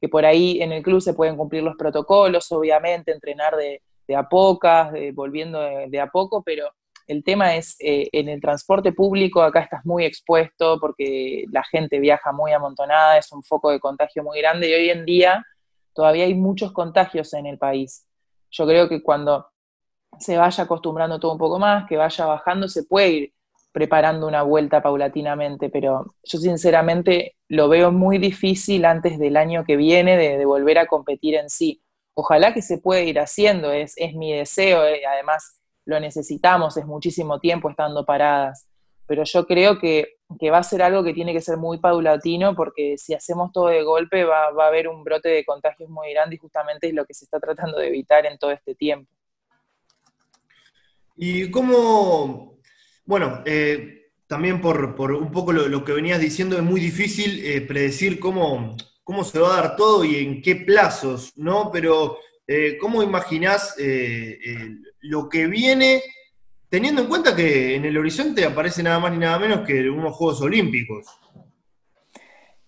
que 0.00 0.08
por 0.08 0.24
ahí 0.24 0.62
en 0.62 0.70
el 0.70 0.84
club 0.84 1.00
se 1.00 1.14
pueden 1.14 1.36
cumplir 1.36 1.64
los 1.64 1.74
protocolos, 1.74 2.52
obviamente, 2.52 3.10
entrenar 3.10 3.56
de, 3.56 3.82
a 4.14 4.28
pocas, 4.28 4.92
volviendo 5.14 5.60
de, 5.60 6.00
a 6.00 6.06
poco, 6.06 6.44
pero 6.44 6.68
el 7.06 7.24
tema 7.24 7.56
es, 7.56 7.76
eh, 7.80 8.08
en 8.12 8.28
el 8.28 8.40
transporte 8.40 8.92
público 8.92 9.42
acá 9.42 9.60
estás 9.60 9.84
muy 9.84 10.04
expuesto 10.04 10.78
porque 10.80 11.44
la 11.50 11.64
gente 11.64 12.00
viaja 12.00 12.32
muy 12.32 12.52
amontonada, 12.52 13.18
es 13.18 13.32
un 13.32 13.42
foco 13.42 13.70
de 13.70 13.80
contagio 13.80 14.22
muy 14.22 14.38
grande 14.40 14.70
y 14.70 14.74
hoy 14.74 14.90
en 14.90 15.04
día 15.04 15.44
todavía 15.94 16.24
hay 16.24 16.34
muchos 16.34 16.72
contagios 16.72 17.32
en 17.34 17.46
el 17.46 17.58
país. 17.58 18.06
Yo 18.50 18.66
creo 18.66 18.88
que 18.88 19.02
cuando 19.02 19.46
se 20.18 20.36
vaya 20.36 20.64
acostumbrando 20.64 21.18
todo 21.18 21.32
un 21.32 21.38
poco 21.38 21.58
más, 21.58 21.86
que 21.88 21.96
vaya 21.96 22.26
bajando, 22.26 22.68
se 22.68 22.84
puede 22.84 23.08
ir 23.08 23.32
preparando 23.72 24.26
una 24.26 24.42
vuelta 24.42 24.82
paulatinamente, 24.82 25.70
pero 25.70 26.14
yo 26.22 26.38
sinceramente 26.38 27.36
lo 27.48 27.68
veo 27.68 27.90
muy 27.90 28.18
difícil 28.18 28.84
antes 28.84 29.18
del 29.18 29.36
año 29.36 29.64
que 29.64 29.76
viene 29.76 30.16
de, 30.18 30.44
volver 30.44 30.78
a 30.78 30.86
competir 30.86 31.36
en 31.36 31.48
sí. 31.48 31.82
Ojalá 32.14 32.52
que 32.52 32.60
se 32.60 32.78
pueda 32.78 33.00
ir 33.00 33.18
haciendo, 33.18 33.72
es, 33.72 33.94
es 33.96 34.14
mi 34.14 34.32
deseo, 34.32 34.84
eh, 34.84 35.02
además 35.06 35.61
lo 35.84 36.00
necesitamos, 36.00 36.76
es 36.76 36.86
muchísimo 36.86 37.40
tiempo 37.40 37.70
estando 37.70 38.04
paradas, 38.04 38.68
pero 39.06 39.24
yo 39.24 39.46
creo 39.46 39.78
que, 39.78 40.16
va 40.50 40.58
a 40.58 40.62
ser 40.62 40.80
algo 40.80 41.04
que 41.04 41.12
tiene 41.12 41.34
que 41.34 41.42
ser 41.42 41.58
muy 41.58 41.78
paulatino 41.78 42.54
porque 42.56 42.96
si 42.96 43.12
hacemos 43.12 43.52
todo 43.52 43.66
de 43.66 43.82
golpe 43.82 44.24
va, 44.24 44.50
va 44.50 44.64
a 44.64 44.68
haber 44.68 44.88
un 44.88 45.04
brote 45.04 45.28
de 45.28 45.44
contagios 45.44 45.90
muy 45.90 46.10
grande 46.12 46.36
y 46.36 46.38
justamente 46.38 46.88
es 46.88 46.94
lo 46.94 47.04
que 47.04 47.12
se 47.12 47.26
está 47.26 47.38
tratando 47.38 47.78
de 47.78 47.88
evitar 47.88 48.24
en 48.24 48.38
todo 48.38 48.50
este 48.50 48.74
tiempo. 48.74 49.10
Y 51.16 51.50
cómo, 51.50 52.58
bueno, 53.04 53.42
eh, 53.44 54.10
también 54.26 54.60
por, 54.60 55.12
un 55.12 55.30
poco 55.30 55.52
lo, 55.52 55.84
que 55.84 55.92
venías 55.92 56.20
diciendo, 56.20 56.56
es 56.56 56.62
muy 56.62 56.80
difícil 56.80 57.44
eh, 57.44 57.60
predecir 57.60 58.18
cómo, 58.18 58.76
cómo 59.04 59.24
se 59.24 59.38
va 59.38 59.52
a 59.52 59.60
dar 59.60 59.76
todo 59.76 60.04
y 60.04 60.16
en 60.16 60.40
qué 60.40 60.56
plazos, 60.56 61.32
¿no? 61.36 61.70
Pero, 61.70 62.18
eh, 62.52 62.78
¿cómo 62.78 63.02
imaginás 63.02 63.74
lo 65.00 65.28
que 65.28 65.46
viene, 65.46 66.02
teniendo 66.68 67.02
en 67.02 67.08
cuenta 67.08 67.34
que 67.34 67.76
en 67.76 67.84
el 67.84 67.96
horizonte 67.96 68.44
aparece 68.44 68.82
nada 68.82 68.98
más 68.98 69.12
ni 69.12 69.18
nada 69.18 69.38
menos 69.38 69.66
que 69.66 69.88
unos 69.88 70.14
Juegos 70.14 70.40
Olímpicos? 70.42 71.06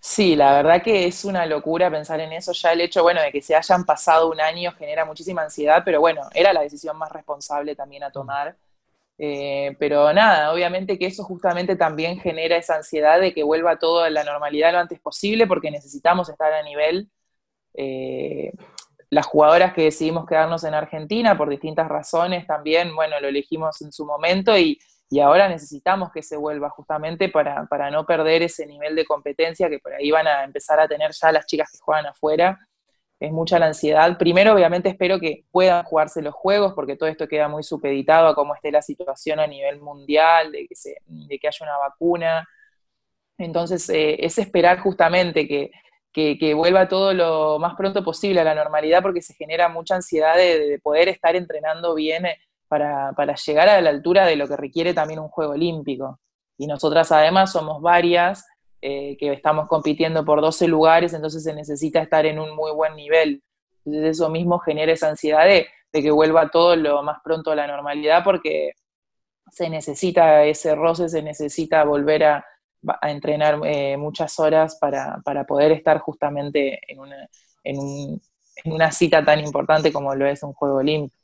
Sí, 0.06 0.36
la 0.36 0.52
verdad 0.52 0.82
que 0.82 1.06
es 1.06 1.24
una 1.24 1.46
locura 1.46 1.90
pensar 1.90 2.20
en 2.20 2.32
eso. 2.34 2.52
Ya 2.52 2.72
el 2.72 2.82
hecho, 2.82 3.02
bueno, 3.02 3.22
de 3.22 3.32
que 3.32 3.40
se 3.40 3.54
hayan 3.54 3.84
pasado 3.84 4.30
un 4.30 4.38
año 4.38 4.70
genera 4.72 5.06
muchísima 5.06 5.42
ansiedad, 5.42 5.80
pero 5.82 5.98
bueno, 5.98 6.28
era 6.34 6.52
la 6.52 6.60
decisión 6.60 6.98
más 6.98 7.10
responsable 7.10 7.74
también 7.74 8.02
a 8.04 8.10
tomar. 8.10 8.54
Eh, 9.16 9.74
pero 9.78 10.12
nada, 10.12 10.52
obviamente 10.52 10.98
que 10.98 11.06
eso 11.06 11.24
justamente 11.24 11.76
también 11.76 12.20
genera 12.20 12.58
esa 12.58 12.76
ansiedad 12.76 13.18
de 13.18 13.32
que 13.32 13.44
vuelva 13.44 13.78
todo 13.78 14.02
a 14.02 14.10
la 14.10 14.24
normalidad 14.24 14.72
lo 14.72 14.78
antes 14.78 15.00
posible, 15.00 15.46
porque 15.46 15.70
necesitamos 15.70 16.28
estar 16.28 16.52
a 16.52 16.62
nivel. 16.62 17.08
Eh, 17.72 18.52
las 19.14 19.26
jugadoras 19.26 19.72
que 19.72 19.84
decidimos 19.84 20.26
quedarnos 20.26 20.64
en 20.64 20.74
Argentina 20.74 21.36
por 21.36 21.48
distintas 21.48 21.88
razones 21.88 22.46
también, 22.46 22.94
bueno, 22.94 23.20
lo 23.20 23.28
elegimos 23.28 23.80
en 23.82 23.92
su 23.92 24.04
momento 24.04 24.56
y 24.58 24.78
y 25.10 25.20
ahora 25.20 25.48
necesitamos 25.48 26.10
que 26.12 26.22
se 26.22 26.36
vuelva 26.36 26.70
justamente 26.70 27.28
para, 27.28 27.90
no 27.92 28.04
perder 28.04 28.42
ese 28.42 28.66
nivel 28.66 28.96
de 28.96 29.04
competencia 29.04 29.68
que 29.68 29.78
por 29.78 29.92
ahí 29.92 30.10
van 30.10 30.26
a 30.26 30.42
empezar 30.42 30.80
a 30.80 30.88
tener 30.88 31.12
ya 31.12 31.30
las 31.30 31.46
chicas 31.46 31.70
que 31.70 31.78
juegan 31.78 32.06
afuera. 32.06 32.58
Es 33.20 33.30
mucha 33.30 33.58
la 33.60 33.66
ansiedad. 33.66 34.18
Primero, 34.18 34.52
obviamente, 34.52 34.88
espero 34.88 35.20
que 35.20 35.44
puedan 35.52 35.84
jugarse 35.84 36.20
los 36.20 36.34
juegos, 36.34 36.72
porque 36.74 36.96
todo 36.96 37.08
esto 37.08 37.28
queda 37.28 37.48
muy 37.48 37.62
supeditado 37.62 38.26
a 38.26 38.34
cómo 38.34 38.54
esté 38.54 38.72
la 38.72 38.82
situación 38.82 39.38
a 39.38 39.46
nivel 39.46 39.80
mundial, 39.80 40.50
de 40.50 40.66
que, 40.66 40.74
se, 40.74 40.96
de 41.06 41.38
que 41.38 41.46
haya 41.46 41.58
una 41.62 41.78
vacuna. 41.78 42.48
Entonces, 43.38 43.88
eh, 43.90 44.16
es 44.18 44.38
esperar 44.38 44.80
justamente 44.80 45.46
que, 46.14 46.54
vuelva 46.54 46.88
todo 46.88 47.12
lo 47.12 47.58
más 47.58 47.74
pronto 47.74 48.04
posible 48.04 48.40
a 48.40 48.44
la 48.44 48.54
normalidad, 48.54 49.02
porque 49.02 49.20
se 49.20 49.34
genera 49.34 49.68
mucha 49.68 49.96
ansiedad 49.96 50.36
de, 50.36 50.60
de 50.60 50.78
poder 50.78 51.08
estar 51.08 51.34
entrenando 51.34 51.94
bien 51.94 52.26
eh, 52.26 52.38
para, 52.68 53.34
llegar 53.34 53.68
a 53.68 53.80
la 53.80 53.90
altura 53.90 54.24
de 54.24 54.36
lo 54.36 54.48
que 54.48 54.56
requiere 54.56 54.94
también 54.94 55.20
un 55.20 55.28
juego 55.28 55.52
olímpico. 55.52 56.20
Y 56.56 56.66
nosotras 56.66 57.10
además 57.12 57.52
somos 57.52 57.82
varias 57.82 58.46
eh, 58.80 59.16
que 59.18 59.32
estamos 59.32 59.66
compitiendo 59.68 60.24
por 60.24 60.40
12 60.40 60.68
lugares, 60.68 61.12
entonces 61.14 61.42
se 61.42 61.54
necesita 61.54 62.00
estar 62.00 62.26
en 62.26 62.38
un 62.38 62.54
muy 62.54 62.72
buen 62.72 62.94
nivel. 62.94 63.42
Entonces 63.84 64.16
eso 64.16 64.28
mismo 64.28 64.58
genera 64.60 64.92
esa 64.92 65.08
ansiedad 65.08 65.46
de, 65.46 65.66
que 65.92 66.10
vuelva 66.10 66.50
todo 66.50 66.74
lo 66.74 67.02
más 67.02 67.18
pronto 67.22 67.52
a 67.52 67.56
la 67.56 67.66
normalidad 67.66 68.24
porque 68.24 68.72
se 69.50 69.68
necesita 69.68 70.44
ese 70.44 70.74
roce, 70.74 71.08
se 71.08 71.22
necesita 71.22 71.84
volver 71.84 72.24
a, 72.24 72.44
entrenar 73.02 73.60
eh, 73.64 73.96
muchas 73.96 74.38
horas 74.38 74.76
para, 74.80 75.22
poder 75.46 75.72
estar 75.72 75.98
justamente 75.98 76.80
en 76.88 77.00
una, 77.00 77.28
en 77.62 78.20
una 78.64 78.90
cita 78.92 79.24
tan 79.24 79.40
importante 79.40 79.92
como 79.92 80.14
lo 80.14 80.26
es 80.26 80.42
un 80.42 80.52
juego 80.52 80.76
olímpico. 80.76 81.16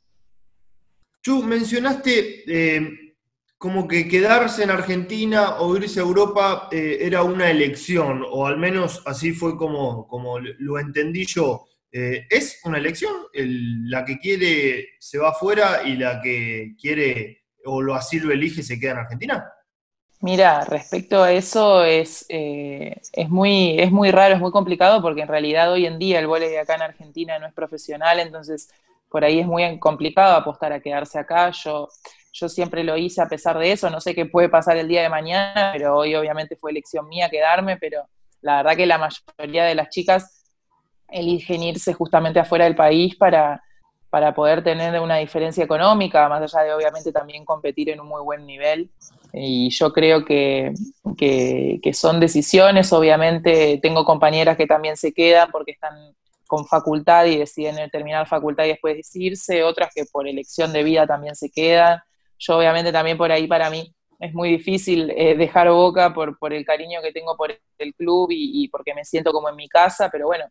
Chu, 1.22 1.42
mencionaste 1.42 2.44
eh, 2.46 3.14
como 3.58 3.86
que 3.86 4.08
quedarse 4.08 4.62
en 4.62 4.70
Argentina 4.70 5.60
o 5.60 5.76
irse 5.76 6.00
a 6.00 6.02
Europa 6.02 6.68
eh, 6.72 6.98
era 7.00 7.22
una 7.22 7.50
elección, 7.50 8.24
o 8.30 8.46
al 8.46 8.56
menos 8.56 9.02
así 9.06 9.32
fue 9.32 9.56
como, 9.56 10.06
como 10.08 10.38
lo 10.38 10.78
entendí 10.78 11.26
yo. 11.26 11.66
¿Es 11.92 12.60
una 12.62 12.78
elección? 12.78 13.12
¿La 13.34 14.04
que 14.04 14.20
quiere 14.20 14.90
se 15.00 15.18
va 15.18 15.30
afuera 15.30 15.82
y 15.84 15.96
la 15.96 16.20
que 16.22 16.76
quiere 16.80 17.40
o 17.64 17.82
lo 17.82 17.96
así 17.96 18.20
lo 18.20 18.32
elige 18.32 18.62
se 18.62 18.78
queda 18.78 18.92
en 18.92 18.98
Argentina? 18.98 19.52
Mira, 20.22 20.66
respecto 20.66 21.22
a 21.22 21.32
eso 21.32 21.82
es, 21.82 22.26
es, 22.28 23.28
muy, 23.30 23.80
es 23.80 23.90
muy 23.90 24.10
raro, 24.10 24.34
es 24.34 24.40
muy 24.40 24.50
complicado 24.50 25.00
porque 25.00 25.22
en 25.22 25.28
realidad 25.28 25.72
hoy 25.72 25.86
en 25.86 25.98
día 25.98 26.18
el 26.18 26.28
de 26.28 26.58
acá 26.58 26.74
en 26.74 26.82
Argentina 26.82 27.38
no 27.38 27.46
es 27.46 27.54
profesional, 27.54 28.20
entonces 28.20 28.68
por 29.08 29.24
ahí 29.24 29.40
es 29.40 29.46
muy 29.46 29.78
complicado 29.78 30.36
apostar 30.36 30.74
a 30.74 30.80
quedarse 30.80 31.18
acá. 31.18 31.50
Yo, 31.52 31.88
yo 32.34 32.48
siempre 32.50 32.84
lo 32.84 32.98
hice 32.98 33.22
a 33.22 33.28
pesar 33.28 33.58
de 33.58 33.72
eso, 33.72 33.88
no 33.88 33.98
sé 33.98 34.14
qué 34.14 34.26
puede 34.26 34.50
pasar 34.50 34.76
el 34.76 34.88
día 34.88 35.00
de 35.00 35.08
mañana, 35.08 35.70
pero 35.72 35.96
hoy 35.96 36.14
obviamente 36.14 36.54
fue 36.54 36.70
elección 36.70 37.08
mía 37.08 37.30
quedarme, 37.30 37.78
pero 37.78 38.06
la 38.42 38.58
verdad 38.58 38.76
que 38.76 38.86
la 38.86 38.98
mayoría 38.98 39.64
de 39.64 39.74
las 39.74 39.88
chicas 39.88 40.44
eligen 41.08 41.62
irse 41.62 41.94
justamente 41.94 42.38
afuera 42.38 42.66
del 42.66 42.76
país 42.76 43.16
para, 43.16 43.62
para 44.10 44.34
poder 44.34 44.62
tener 44.62 45.00
una 45.00 45.16
diferencia 45.16 45.64
económica, 45.64 46.28
más 46.28 46.42
allá 46.42 46.64
de 46.64 46.74
obviamente 46.74 47.10
también 47.10 47.46
competir 47.46 47.88
en 47.88 48.00
un 48.00 48.08
muy 48.08 48.22
buen 48.22 48.44
nivel. 48.44 48.90
Y 49.32 49.70
yo 49.70 49.92
creo 49.92 50.24
que, 50.24 50.72
que, 51.16 51.92
son 51.94 52.20
decisiones, 52.20 52.92
obviamente 52.92 53.78
tengo 53.82 54.04
compañeras 54.04 54.56
que 54.56 54.66
también 54.66 54.96
se 54.96 55.12
quedan 55.12 55.50
porque 55.50 55.72
están 55.72 56.14
con 56.46 56.66
facultad 56.66 57.26
y 57.26 57.38
deciden 57.38 57.88
terminar 57.90 58.26
facultad 58.26 58.64
y 58.64 58.68
después 58.68 59.14
irse, 59.14 59.62
otras 59.62 59.92
que 59.94 60.04
por 60.04 60.26
elección 60.26 60.72
de 60.72 60.82
vida 60.82 61.06
también 61.06 61.36
se 61.36 61.50
quedan. 61.50 62.00
Yo 62.38 62.58
obviamente 62.58 62.90
también 62.90 63.16
por 63.16 63.30
ahí 63.30 63.46
para 63.46 63.70
mí 63.70 63.94
es 64.18 64.34
muy 64.34 64.50
difícil 64.50 65.10
eh, 65.10 65.34
dejar 65.34 65.70
Boca 65.70 66.12
por, 66.12 66.38
por 66.38 66.52
el 66.52 66.64
cariño 66.64 67.00
que 67.02 67.12
tengo 67.12 67.36
por 67.36 67.58
el 67.78 67.94
club 67.94 68.28
y, 68.30 68.68
porque 68.68 68.94
me 68.94 69.04
siento 69.04 69.32
como 69.32 69.48
en 69.48 69.56
mi 69.56 69.68
casa, 69.68 70.10
pero 70.10 70.26
bueno, 70.26 70.44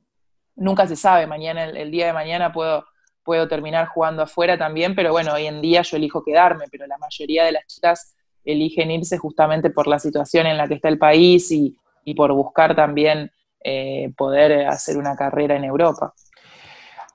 nunca 0.56 0.88
se 0.88 0.96
sabe, 0.96 1.28
mañana, 1.28 1.66
el, 1.66 1.92
día 1.92 2.08
de 2.08 2.14
mañana 2.14 2.52
puedo, 2.52 2.86
puedo 3.24 3.48
terminar 3.48 3.88
jugando 3.88 4.24
afuera 4.24 4.58
también, 4.58 4.96
pero 4.96 5.12
bueno, 5.12 5.34
hoy 5.34 5.46
en 5.46 5.62
día 5.62 5.84
yo 5.84 5.98
elijo 5.98 6.24
quedarme, 6.24 6.66
pero 6.72 6.88
la 6.88 6.98
mayoría 6.98 7.46
de 7.46 7.52
las 7.52 7.68
chicas 7.68 8.16
eligen 8.52 8.92
irse 8.92 9.18
justamente 9.18 9.70
por 9.70 9.88
la 9.88 10.00
situación 10.00 10.48
en 10.48 10.58
la 10.58 10.68
que 10.68 10.76
está 10.76 10.90
el 10.90 10.98
país 10.98 11.52
y, 11.52 11.76
y 12.04 12.16
por 12.16 12.34
buscar 12.34 12.76
también 12.76 13.32
eh, 13.64 14.14
poder 14.16 14.68
hacer 14.68 14.98
una 14.98 15.16
carrera 15.16 15.56
en 15.56 15.66
Europa. 15.66 16.14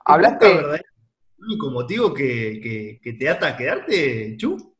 ¿Hablaste? 0.05 0.51
¿El 0.51 0.81
único 1.39 1.71
motivo 1.71 2.13
que, 2.13 2.99
te 3.01 3.29
ata 3.29 3.47
a 3.47 3.57
quedarte, 3.57 4.37
Chu? 4.37 4.73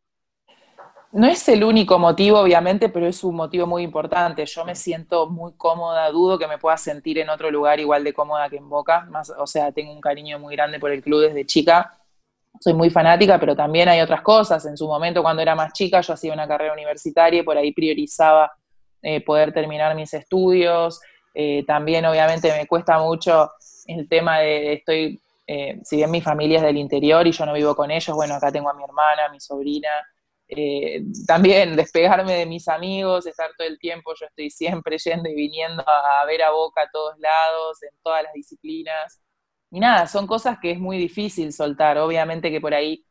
No 1.12 1.28
es 1.28 1.48
el 1.48 1.64
único 1.64 1.98
motivo, 1.98 2.40
obviamente, 2.40 2.90
pero 2.90 3.08
es 3.08 3.24
un 3.24 3.36
motivo 3.36 3.66
muy 3.66 3.84
importante. 3.84 4.46
Yo 4.46 4.66
me 4.66 4.76
siento 4.76 5.28
muy 5.28 5.54
cómoda, 5.54 6.10
dudo 6.12 6.38
que 6.38 6.48
me 6.48 6.58
pueda 6.58 6.78
sentir 6.78 7.18
en 7.20 7.30
otro 7.30 7.50
lugar 7.50 7.80
igual 7.80 8.04
de 8.04 8.14
cómoda 8.14 8.50
que 8.50 8.58
en 8.58 8.70
Boca. 8.70 9.08
Más, 9.10 9.32
o 9.32 9.48
sea, 9.48 9.72
tengo 9.72 9.92
un 9.94 10.02
cariño 10.02 10.38
muy 10.40 10.56
grande 10.56 10.80
por 10.80 10.92
el 10.92 11.02
club 11.02 11.22
desde 11.22 11.46
chica. 11.46 11.98
Soy 12.60 12.74
muy 12.74 12.90
fanática, 12.90 13.40
pero 13.40 13.56
también 13.56 13.90
hay 13.90 14.02
otras 14.02 14.22
cosas. 14.22 14.66
En 14.66 14.78
su 14.78 14.88
momento, 14.88 15.22
cuando 15.22 15.42
era 15.42 15.56
más 15.56 15.74
chica, 15.74 16.02
yo 16.02 16.14
hacía 16.14 16.34
una 16.34 16.48
carrera 16.48 16.74
universitaria 16.74 17.42
y 17.42 17.44
por 17.44 17.58
ahí 17.58 17.72
priorizaba 17.74 18.52
eh, 19.02 19.22
poder 19.24 19.54
terminar 19.54 19.96
mis 19.96 20.14
estudios, 20.14 21.00
eh, 21.38 21.66
también 21.68 22.06
obviamente 22.06 22.50
me 22.58 22.66
cuesta 22.66 22.98
mucho 22.98 23.52
el 23.88 24.08
tema 24.08 24.40
de, 24.40 24.74
estoy, 24.74 25.22
eh, 25.46 25.80
si 25.84 25.98
bien 25.98 26.10
mi 26.10 26.22
familia 26.22 26.58
es 26.60 26.64
del 26.64 26.78
interior 26.78 27.28
y 27.28 27.34
yo 27.34 27.46
no 27.46 27.54
vivo 27.54 27.76
con 27.76 27.92
ellos, 27.92 28.16
bueno, 28.16 28.36
acá 28.36 28.52
tengo 28.54 28.70
a 28.70 28.74
mi 28.74 28.84
hermana, 28.84 29.26
a 29.26 29.32
mi 29.32 29.40
sobrina, 29.42 29.90
eh, 30.48 31.02
también 31.28 31.76
despegarme 31.76 32.34
de 32.34 32.46
mis 32.46 32.68
amigos, 32.70 33.26
estar 33.26 33.52
todo 33.58 33.68
el 33.68 33.78
tiempo, 33.80 34.14
yo 34.20 34.28
estoy 34.28 34.50
siempre 34.50 34.98
yendo 34.98 35.30
y 35.30 35.36
viniendo 35.36 35.84
a, 35.86 36.26
ver 36.26 36.42
a 36.42 36.52
Boca 36.52 36.84
a 36.84 36.90
todos 36.90 37.20
lados, 37.20 37.84
en 37.84 37.98
todas 38.02 38.24
las 38.24 38.34
disciplinas. 38.34 39.22
Y 39.72 39.80
nada, 39.80 40.08
son 40.08 40.28
cosas 40.28 40.58
que 40.60 40.72
es 40.72 40.80
muy 40.80 40.98
difícil 40.98 41.52
soltar. 41.54 41.98
Obviamente 41.98 42.52
que 42.52 42.62
por 42.62 42.74
ahí 42.74 43.06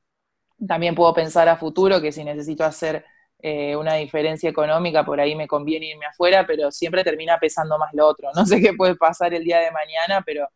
también 0.67 0.95
puedo 0.95 1.13
pensar 1.15 1.49
a 1.49 1.57
futuro 1.57 2.01
que 2.01 2.13
si 2.13 2.25
necesito 2.25 2.65
hacer 2.65 3.05
eh, 3.47 3.77
una 3.77 3.95
diferencia 3.97 4.49
económica, 4.49 5.05
por 5.05 5.21
ahí 5.21 5.35
me 5.35 5.47
conviene 5.47 5.91
irme 5.91 6.07
afuera, 6.07 6.47
pero 6.47 6.71
siempre 6.71 7.05
termina 7.05 7.39
pesando 7.39 7.79
más 7.79 7.93
lo 7.93 8.07
otro. 8.07 8.31
No 8.35 8.47
sé 8.47 8.61
qué 8.61 8.73
puede 8.73 8.97
pasar 8.97 9.35
el 9.35 9.45
día 9.45 9.61
de 9.61 9.71
mañana, 9.71 10.23
pero, 10.25 10.49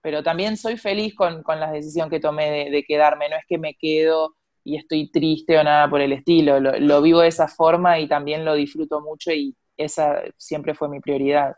pero 0.00 0.22
también 0.22 0.56
soy 0.56 0.78
feliz 0.78 1.14
con, 1.14 1.42
la 1.46 1.70
decisión 1.72 2.08
que 2.10 2.20
tomé 2.20 2.70
de, 2.70 2.84
quedarme. 2.84 3.28
No 3.28 3.36
es 3.36 3.44
que 3.46 3.58
me 3.58 3.74
quedo 3.74 4.34
y 4.64 4.76
estoy 4.76 5.10
triste 5.10 5.58
o 5.58 5.64
nada 5.64 5.90
por 5.90 6.00
el 6.00 6.12
estilo. 6.12 6.60
Lo, 6.60 7.02
vivo 7.02 7.20
de 7.20 7.28
esa 7.28 7.48
forma 7.48 7.98
y 8.00 8.08
también 8.08 8.44
lo 8.44 8.54
disfruto 8.54 9.00
mucho 9.02 9.32
y 9.32 9.54
esa 9.76 10.22
siempre 10.38 10.74
fue 10.74 10.88
mi 10.88 11.00
prioridad. 11.00 11.54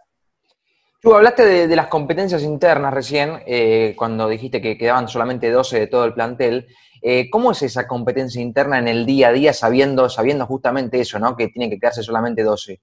Tú 1.05 1.15
hablaste 1.15 1.69
de, 1.69 1.77
las 1.77 1.89
competencias 1.89 2.43
internas 2.43 2.95
recién, 2.95 3.43
eh, 3.45 3.93
cuando 3.95 4.27
dijiste 4.27 4.63
que 4.63 4.79
quedaban 4.79 5.07
solamente 5.07 5.51
12 5.51 5.81
de 5.81 5.87
todo 5.87 6.07
el 6.07 6.15
plantel. 6.15 6.67
Eh, 7.03 7.29
¿Cómo 7.29 7.53
es 7.53 7.61
esa 7.61 7.87
competencia 7.87 8.41
interna 8.41 8.79
en 8.79 8.89
el 8.89 9.05
día 9.05 9.29
a 9.29 9.33
día 9.33 9.53
sabiendo, 9.53 10.09
sabiendo 10.09 10.47
justamente 10.47 10.99
eso, 10.99 11.19
¿no? 11.19 11.37
que 11.37 11.49
tiene 11.49 11.69
que 11.69 11.79
quedarse 11.79 12.03
solamente 12.03 12.43
12? 12.43 12.81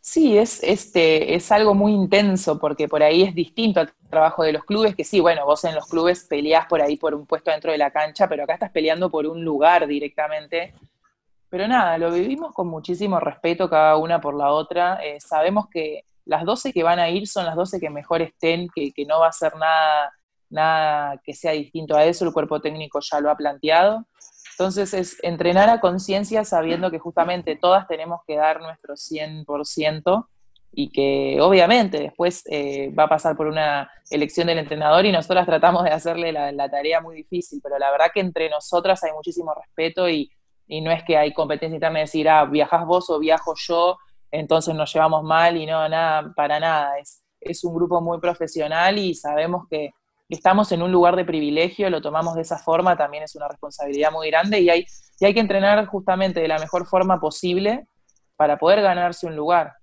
Sí, 0.00 0.38
es, 0.38 0.62
este, 0.62 1.34
es 1.34 1.52
algo 1.52 1.74
muy 1.74 1.92
intenso 1.92 2.58
porque 2.58 2.88
por 2.88 3.02
ahí 3.02 3.22
es 3.22 3.34
distinto 3.34 3.80
al 3.80 3.92
trabajo 4.08 4.42
de 4.42 4.54
los 4.54 4.64
clubes, 4.64 4.96
que 4.96 5.04
sí, 5.04 5.20
bueno, 5.20 5.44
vos 5.44 5.62
en 5.64 5.74
los 5.74 5.86
clubes 5.86 6.24
peleás 6.24 6.64
por 6.68 6.80
ahí 6.80 6.96
por 6.96 7.14
un 7.14 7.26
puesto 7.26 7.50
dentro 7.50 7.70
de 7.70 7.76
la 7.76 7.90
cancha, 7.90 8.26
pero 8.30 8.44
acá 8.44 8.54
estás 8.54 8.70
peleando 8.70 9.10
por 9.10 9.26
un 9.26 9.44
lugar 9.44 9.86
directamente. 9.86 10.72
Pero 11.50 11.68
nada, 11.68 11.98
lo 11.98 12.10
vivimos 12.10 12.54
con 12.54 12.66
muchísimo 12.68 13.20
respeto 13.20 13.68
cada 13.68 13.98
una 13.98 14.22
por 14.22 14.34
la 14.34 14.52
otra. 14.52 15.00
Eh, 15.04 15.20
sabemos 15.20 15.66
que 15.68 16.04
las 16.30 16.44
12 16.44 16.72
que 16.72 16.84
van 16.84 17.00
a 17.00 17.10
ir 17.10 17.26
son 17.26 17.44
las 17.44 17.56
12 17.56 17.80
que 17.80 17.90
mejor 17.90 18.22
estén, 18.22 18.68
que, 18.72 18.92
no 19.04 19.18
va 19.18 19.26
a 19.26 19.32
ser 19.32 19.56
nada 19.56 20.12
nada 20.48 21.20
que 21.24 21.34
sea 21.34 21.52
distinto 21.52 21.96
a 21.96 22.04
eso, 22.04 22.24
el 22.24 22.32
cuerpo 22.32 22.60
técnico 22.60 23.00
ya 23.00 23.20
lo 23.20 23.30
ha 23.30 23.36
planteado. 23.36 24.06
Entonces 24.52 24.94
es 24.94 25.16
entrenar 25.24 25.68
a 25.70 25.80
conciencia 25.80 26.44
sabiendo 26.44 26.90
que 26.92 27.00
justamente 27.00 27.56
todas 27.56 27.88
tenemos 27.88 28.20
que 28.28 28.36
dar 28.36 28.60
nuestro 28.60 28.94
100% 28.94 30.26
y 30.72 30.92
que 30.92 31.40
obviamente 31.40 31.98
después 31.98 32.44
eh, 32.46 32.92
va 32.96 33.04
a 33.04 33.08
pasar 33.08 33.36
por 33.36 33.48
una 33.48 33.90
elección 34.08 34.46
del 34.46 34.58
entrenador 34.58 35.06
y 35.06 35.12
nosotras 35.12 35.46
tratamos 35.46 35.82
de 35.82 35.90
hacerle 35.90 36.30
la, 36.32 36.70
tarea 36.70 37.00
muy 37.00 37.16
difícil, 37.16 37.60
pero 37.60 37.76
la 37.76 37.90
verdad 37.90 38.12
que 38.14 38.20
entre 38.20 38.48
nosotras 38.50 39.02
hay 39.02 39.12
muchísimo 39.12 39.52
respeto 39.54 40.08
y, 40.08 40.30
no 40.68 40.92
es 40.92 41.02
que 41.02 41.16
hay 41.16 41.32
competencia 41.32 41.74
interna 41.74 41.98
de 41.98 42.04
decir, 42.04 42.28
ah, 42.28 42.44
viajas 42.44 42.86
vos 42.86 43.10
o 43.10 43.18
viajo 43.18 43.54
yo, 43.56 43.98
entonces 44.30 44.74
nos 44.74 44.92
llevamos 44.92 45.22
mal 45.24 45.56
y 45.56 45.66
no, 45.66 45.88
nada, 45.88 46.32
para 46.34 46.60
nada. 46.60 46.98
Es, 46.98 47.22
es 47.40 47.64
un 47.64 47.74
grupo 47.74 48.00
muy 48.00 48.18
profesional 48.20 48.98
y 48.98 49.14
sabemos 49.14 49.66
que 49.68 49.90
estamos 50.28 50.70
en 50.72 50.82
un 50.82 50.92
lugar 50.92 51.16
de 51.16 51.24
privilegio, 51.24 51.90
lo 51.90 52.00
tomamos 52.00 52.34
de 52.34 52.42
esa 52.42 52.58
forma, 52.58 52.96
también 52.96 53.24
es 53.24 53.34
una 53.34 53.48
responsabilidad 53.48 54.12
muy 54.12 54.30
grande 54.30 54.60
y 54.60 54.70
hay, 54.70 54.86
y 55.18 55.24
hay 55.24 55.34
que 55.34 55.40
entrenar 55.40 55.84
justamente 55.86 56.40
de 56.40 56.48
la 56.48 56.58
mejor 56.58 56.86
forma 56.86 57.18
posible 57.18 57.86
para 58.36 58.56
poder 58.58 58.80
ganarse 58.82 59.26
un 59.26 59.34
lugar 59.34 59.74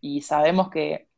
y 0.00 0.22
sabemos 0.22 0.70
que 0.70 1.08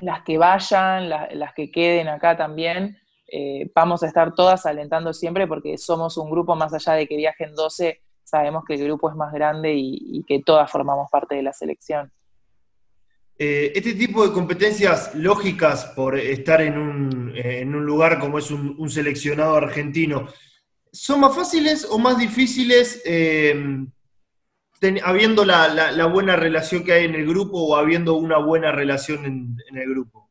las 0.00 0.22
que 0.22 0.38
vayan, 0.38 1.08
las 1.08 1.54
que 1.54 1.70
queden 1.70 2.08
acá 2.08 2.36
también, 2.36 2.98
eh, 3.30 3.70
vamos 3.74 4.02
a 4.02 4.06
estar 4.06 4.34
todas 4.34 4.66
alentando 4.66 5.12
siempre 5.12 5.46
porque 5.46 5.78
somos 5.78 6.16
un 6.16 6.30
grupo 6.30 6.56
más 6.56 6.72
allá 6.74 6.94
de 6.94 7.06
que 7.06 7.16
viajen 7.16 7.54
12, 7.54 8.00
sabemos 8.24 8.64
que 8.66 8.74
el 8.74 8.84
grupo 8.84 9.10
es 9.10 9.16
más 9.16 9.32
grande 9.32 9.74
y, 9.74 10.24
que 10.26 10.42
todas 10.42 10.70
formamos 10.70 11.10
parte 11.10 11.36
de 11.36 11.42
la 11.42 11.52
selección. 11.52 12.10
Eh, 13.44 13.72
este 13.74 13.94
tipo 13.94 14.24
de 14.24 14.32
competencias 14.32 15.16
lógicas 15.16 15.86
por 15.96 16.16
estar 16.16 16.62
en 16.62 16.78
un, 16.78 17.84
lugar 17.84 18.20
como 18.20 18.38
es 18.38 18.52
un, 18.52 18.88
seleccionado 18.88 19.56
argentino, 19.56 20.28
¿son 20.92 21.18
más 21.18 21.34
fáciles 21.34 21.84
o 21.90 21.98
más 21.98 22.18
difíciles 22.18 23.02
eh, 23.04 23.84
habiendo 25.02 25.44
la, 25.44 26.06
buena 26.06 26.36
relación 26.36 26.84
que 26.84 26.92
hay 26.92 27.06
en 27.06 27.16
el 27.16 27.26
grupo 27.26 27.58
o 27.58 27.74
habiendo 27.74 28.14
una 28.14 28.38
buena 28.38 28.70
relación 28.70 29.24
en, 29.24 29.76
el 29.76 29.90
grupo? 29.90 30.30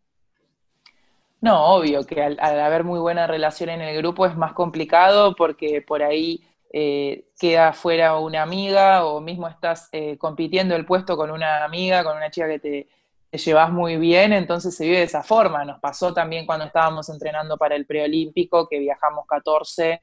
No, 1.42 1.66
obvio 1.76 2.06
que 2.06 2.24
al, 2.24 2.40
haber 2.40 2.86
muy 2.86 3.00
buena 3.02 3.28
relación 3.28 3.72
en 3.72 3.82
el 3.82 3.98
grupo 3.98 4.26
es 4.26 4.38
más 4.38 4.54
complicado 4.54 5.36
porque 5.36 5.82
por 5.82 6.02
ahí 6.02 6.46
eh, 6.72 7.26
queda 7.38 7.74
fuera 7.74 8.18
una 8.20 8.42
amiga 8.42 9.04
o 9.04 9.20
mismo 9.20 9.50
estás 9.50 9.90
compitiendo 10.18 10.78
el 10.78 10.86
puesto 10.86 11.18
con 11.18 11.30
una 11.30 11.66
amiga, 11.66 12.06
con 12.06 12.16
una 12.16 12.32
chica 12.32 12.48
que 12.48 12.60
te, 12.60 12.88
te, 13.32 13.38
llevas 13.38 13.72
muy 13.72 13.98
bien, 13.98 14.34
entonces 14.34 14.76
se 14.76 14.84
vive 14.86 14.98
de 14.98 15.04
esa 15.04 15.24
forma. 15.24 15.66
Nos 15.66 15.80
pasó 15.80 16.14
también 16.14 16.46
cuando 16.46 16.66
estábamos 16.66 17.10
entrenando 17.10 17.58
para 17.58 17.76
el 17.76 17.86
preolímpico, 17.86 18.68
que 18.68 18.80
viajamos 18.80 19.26
14 19.28 20.02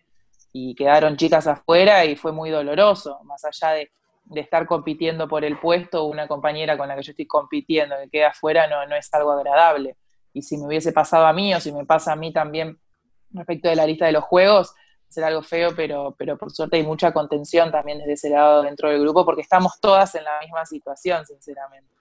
y 0.52 0.74
quedaron 0.74 1.16
chicas 1.16 1.46
afuera 1.46 2.04
y 2.04 2.16
fue 2.16 2.32
muy 2.32 2.50
doloroso, 2.50 3.20
más 3.24 3.44
allá 3.44 3.72
de 3.72 3.90
estar 4.34 4.66
compitiendo 4.66 5.28
por 5.28 5.44
el 5.44 5.58
puesto, 5.58 6.04
una 6.04 6.26
compañera 6.26 6.76
con 6.76 6.88
la 6.88 6.96
que 6.96 7.02
yo 7.02 7.10
estoy 7.12 7.26
compitiendo 7.26 7.96
que 8.02 8.10
queda 8.10 8.28
afuera 8.28 8.66
no, 8.66 8.86
no 8.86 8.96
es 8.96 9.12
algo 9.12 9.32
agradable. 9.32 9.96
Y 10.32 10.42
si 10.42 10.56
me 10.56 10.66
hubiese 10.66 10.92
pasado 10.92 11.26
a 11.26 11.32
mí 11.32 11.54
o 11.54 11.60
si 11.60 11.72
me 11.72 11.84
pasa 11.84 12.12
a 12.12 12.16
mí 12.16 12.32
también 12.32 12.78
respecto 13.30 13.68
de 13.68 13.76
la 13.76 13.86
lista 13.86 14.06
de 14.06 14.12
los 14.12 14.24
juegos, 14.24 14.74
será 15.08 15.28
algo 15.28 15.42
feo, 15.42 15.74
pero, 15.74 16.14
pero 16.18 16.36
por 16.36 16.50
suerte 16.50 16.76
hay 16.76 16.82
mucha 16.82 17.12
contención 17.12 17.70
también 17.70 17.98
desde 17.98 18.12
ese 18.12 18.30
lado 18.30 18.62
dentro 18.62 18.90
del 18.90 19.00
grupo 19.00 19.24
porque 19.24 19.42
estamos 19.42 19.80
todas 19.80 20.14
en 20.14 20.24
la 20.24 20.38
misma 20.40 20.64
situación, 20.66 21.24
sinceramente. 21.26 21.97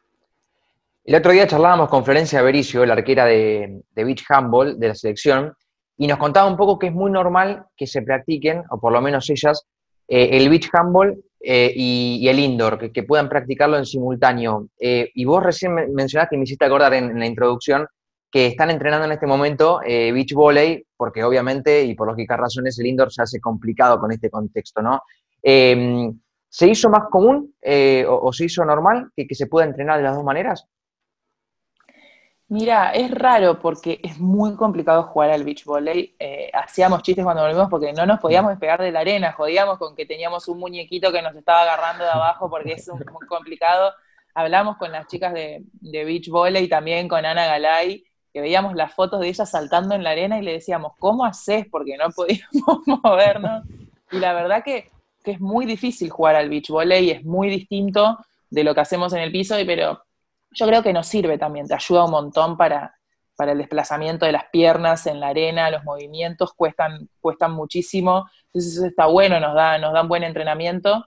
El 1.07 1.15
otro 1.15 1.31
día 1.31 1.47
charlábamos 1.47 1.87
con 1.87 2.03
Florencia 2.03 2.41
Bericio, 2.41 2.85
la 2.85 2.91
arquera 2.91 3.23
de, 3.23 3.81
Beach 3.95 4.25
Handball 4.27 4.77
de 4.77 4.89
la 4.89 4.93
selección, 4.93 5.53
y 5.95 6.05
nos 6.05 6.17
contaba 6.17 6.49
un 6.49 6.57
poco 6.57 6.77
que 6.77 6.87
es 6.87 6.93
muy 6.93 7.09
normal 7.09 7.63
que 7.77 7.87
se 7.87 8.01
practiquen, 8.01 8.63
o 8.69 8.77
por 8.77 8.91
lo 8.91 9.01
menos 9.01 9.29
ellas, 9.29 9.65
eh, 10.09 10.31
el 10.33 10.49
beach 10.49 10.69
handball 10.73 11.17
eh, 11.39 11.71
y, 11.73 12.27
el 12.27 12.39
indoor, 12.39 12.91
que, 12.91 13.03
puedan 13.03 13.29
practicarlo 13.29 13.77
en 13.77 13.85
simultáneo. 13.85 14.67
Eh, 14.77 15.09
y 15.15 15.23
vos 15.23 15.41
recién 15.41 15.75
mencionaste, 15.93 16.35
y 16.35 16.39
me 16.39 16.43
hiciste 16.43 16.65
acordar 16.65 16.93
en, 16.93 17.17
la 17.17 17.25
introducción, 17.25 17.87
que 18.29 18.47
están 18.47 18.69
entrenando 18.69 19.05
en 19.05 19.13
este 19.13 19.27
momento 19.27 19.79
beach 19.85 20.33
volley, 20.33 20.85
porque 20.97 21.23
obviamente, 21.23 21.85
y 21.85 21.95
por 21.95 22.09
lógicas 22.09 22.37
razones, 22.37 22.77
el 22.79 22.87
indoor 22.87 23.13
se 23.13 23.21
hace 23.21 23.39
complicado 23.39 23.97
con 23.97 24.11
este 24.11 24.29
contexto, 24.29 24.81
¿no? 24.81 25.01
Em, 25.41 26.19
¿Se 26.49 26.67
hizo 26.67 26.89
más 26.89 27.03
común 27.09 27.55
o, 28.09 28.33
se 28.33 28.43
hizo 28.43 28.65
normal 28.65 29.09
que 29.15 29.35
se 29.35 29.47
pueda 29.47 29.65
entrenar 29.65 29.99
de 29.99 30.03
las 30.03 30.15
dos 30.15 30.25
maneras? 30.25 30.67
Mira, 32.49 32.91
es 32.91 33.11
raro 33.11 33.59
porque 33.59 33.99
es 34.01 34.19
muy 34.19 34.55
complicado 34.55 35.03
jugar 35.03 35.31
al 35.31 35.43
beach 35.43 35.65
volley. 35.65 36.15
Eh, 36.17 36.49
hacíamos 36.53 37.01
chistes 37.03 37.25
cuando 37.25 37.43
volvimos 37.43 37.67
porque 37.69 37.91
no 37.91 38.05
nos 38.05 38.21
podíamos 38.21 38.51
despegar 38.51 38.81
de 38.81 38.91
la 38.91 39.01
arena, 39.01 39.33
jodíamos 39.33 39.77
con 39.77 39.97
que 39.97 40.05
teníamos 40.05 40.47
un 40.47 40.57
muñequito 40.57 41.11
que 41.11 41.21
nos 41.21 41.35
estaba 41.35 41.63
agarrando 41.63 42.05
de 42.05 42.09
abajo 42.09 42.49
porque 42.49 42.73
es 42.73 42.87
muy 42.87 43.27
complicado. 43.27 43.91
Hablamos 44.33 44.77
con 44.77 44.93
las 44.93 45.07
chicas 45.07 45.33
de, 45.33 45.63
de 45.73 46.05
beach 46.05 46.29
volley, 46.29 46.69
también 46.69 47.09
con 47.09 47.25
Ana 47.25 47.47
Galay, 47.47 48.05
que 48.31 48.39
veíamos 48.39 48.75
las 48.75 48.93
fotos 48.93 49.19
de 49.19 49.27
ellas 49.27 49.49
saltando 49.49 49.93
en 49.93 50.03
la 50.03 50.11
arena 50.11 50.39
y 50.39 50.43
le 50.43 50.53
decíamos, 50.53 50.93
¿cómo 50.99 51.25
haces? 51.25 51.65
Porque 51.69 51.97
no 51.97 52.11
podíamos 52.11 52.87
movernos. 53.03 53.65
Y 54.09 54.19
la 54.19 54.31
verdad 54.31 54.63
que, 54.63 54.89
que 55.21 55.31
es 55.31 55.41
muy 55.41 55.65
difícil 55.65 56.09
jugar 56.09 56.37
al 56.37 56.47
beach 56.47 56.69
volley, 56.69 57.11
es 57.11 57.25
muy 57.25 57.49
distinto 57.49 58.17
de 58.49 58.63
lo 58.63 58.73
que 58.73 58.81
hacemos 58.81 59.11
en 59.11 59.19
el 59.19 59.33
piso, 59.33 59.55
pero 59.65 60.01
yo 60.57 60.65
creo 60.65 60.81
que 60.81 60.91
nos 60.91 61.07
sirve 61.07 61.37
también, 61.37 61.67
te 61.67 61.75
ayuda 61.75 62.05
un 62.05 62.11
montón 62.11 62.57
para, 62.57 62.95
para 63.35 63.51
el 63.51 63.59
desplazamiento 63.59 64.25
de 64.25 64.31
las 64.31 64.45
piernas 64.51 65.05
en 65.05 65.19
la 65.19 65.27
arena, 65.27 65.69
los 65.69 65.83
movimientos 65.83 66.53
cuestan, 66.53 67.07
cuestan 67.21 67.51
muchísimo, 67.51 68.25
entonces 68.47 68.77
eso 68.77 68.85
está 68.87 69.05
bueno, 69.05 69.39
nos 69.39 69.53
da, 69.53 69.77
nos 69.77 69.93
da 69.93 70.01
un 70.01 70.07
buen 70.07 70.23
entrenamiento, 70.23 71.05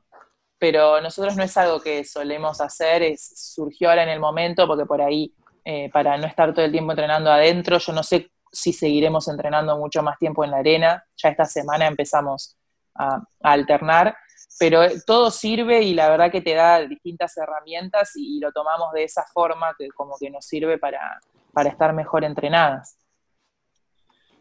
pero 0.58 1.00
nosotros 1.00 1.36
no 1.36 1.42
es 1.42 1.56
algo 1.56 1.80
que 1.80 2.04
solemos 2.04 2.60
hacer, 2.60 3.02
es, 3.02 3.52
surgió 3.54 3.90
ahora 3.90 4.04
en 4.04 4.10
el 4.10 4.20
momento, 4.20 4.68
porque 4.68 4.86
por 4.86 5.02
ahí, 5.02 5.34
eh, 5.64 5.90
para 5.92 6.16
no 6.16 6.26
estar 6.26 6.54
todo 6.54 6.64
el 6.64 6.70
tiempo 6.70 6.92
entrenando 6.92 7.30
adentro, 7.32 7.78
yo 7.78 7.92
no 7.92 8.04
sé 8.04 8.30
si 8.52 8.72
seguiremos 8.72 9.26
entrenando 9.26 9.76
mucho 9.78 10.00
más 10.02 10.16
tiempo 10.18 10.44
en 10.44 10.52
la 10.52 10.58
arena, 10.58 11.04
ya 11.16 11.30
esta 11.30 11.44
semana 11.44 11.88
empezamos 11.88 12.56
a 12.94 13.20
alternar, 13.42 14.14
pero 14.58 14.82
eh, 14.82 15.00
todo 15.06 15.30
sirve 15.30 15.82
y 15.82 15.94
la 15.94 16.08
verdad 16.08 16.30
que 16.30 16.40
te 16.40 16.54
da 16.54 16.80
distintas 16.86 17.36
herramientas 17.36 18.12
y, 18.16 18.40
lo 18.40 18.52
tomamos 18.52 18.92
de 18.92 19.04
esa 19.04 19.24
forma 19.32 19.74
que 19.78 19.88
como 19.88 20.16
que 20.18 20.30
nos 20.30 20.46
sirve 20.46 20.78
para, 20.78 21.20
estar 21.66 21.92
mejor 21.92 22.24
entrenadas. 22.24 22.96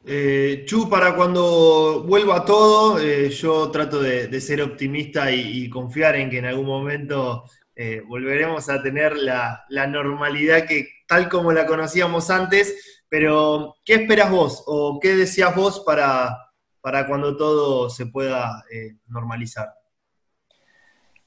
Eh, 0.06 0.64
Chu, 0.66 0.90
para 0.90 1.16
cuando 1.16 2.04
vuelva 2.08 2.46
todo, 2.46 3.00
eh, 3.00 3.30
yo 3.30 3.70
trato 3.70 4.02
de, 4.02 4.42
ser 4.42 4.62
optimista 4.62 5.32
y, 5.32 5.70
confiar 5.70 6.16
en 6.16 6.30
que 6.30 6.40
en 6.40 6.46
algún 6.46 6.66
momento 6.66 7.44
volveremos 8.08 8.68
a 8.68 8.84
tener 8.84 9.16
la, 9.16 9.66
normalidad 9.88 10.68
que 10.68 10.90
tal 11.08 11.30
como 11.30 11.54
la 11.54 11.66
conocíamos 11.66 12.30
antes, 12.30 13.02
pero 13.08 13.76
¿qué 13.86 13.96
esperas 13.96 14.30
vos 14.30 14.64
o 14.68 15.00
qué 15.00 15.16
decías 15.16 15.56
vos 15.56 15.82
para, 15.86 16.38
para 16.82 17.08
cuando 17.08 17.38
todo 17.38 17.90
se 17.90 18.08
pueda 18.08 18.66
normalizar? 19.08 19.79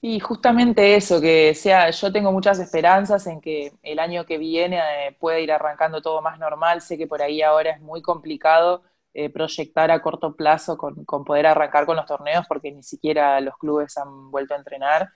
Y 0.05 0.19
justamente 0.19 0.97
eso, 0.97 1.21
que 1.21 1.55
sea, 1.55 1.89
yo 1.91 2.13
tengo 2.13 2.33
muchas 2.33 2.59
esperanzas 2.59 3.25
en 3.29 3.41
que 3.41 3.73
el 3.85 4.01
año 4.01 4.27
que 4.27 4.37
viene 4.37 4.79
eh, 4.79 5.17
pueda 5.21 5.39
ir 5.39 5.53
arrancando 5.53 6.03
todo 6.03 6.21
más 6.21 6.41
normal. 6.41 6.81
Sé 6.83 6.99
que 6.99 7.07
por 7.07 7.23
ahí 7.23 7.41
ahora 7.41 7.71
es 7.71 7.81
muy 7.81 8.03
complicado 8.03 8.83
eh, 9.15 9.31
proyectar 9.31 9.93
a 9.93 10.03
corto 10.03 10.35
plazo 10.35 10.77
con, 10.77 11.05
poder 11.25 11.47
arrancar 11.47 11.87
con 11.87 11.97
los 11.97 12.07
torneos 12.07 12.47
porque 12.49 12.73
ni 12.73 12.83
siquiera 12.83 13.41
los 13.41 13.57
clubes 13.59 13.97
han 13.97 14.31
vuelto 14.33 14.55
a 14.55 14.59
entrenar. 14.59 15.09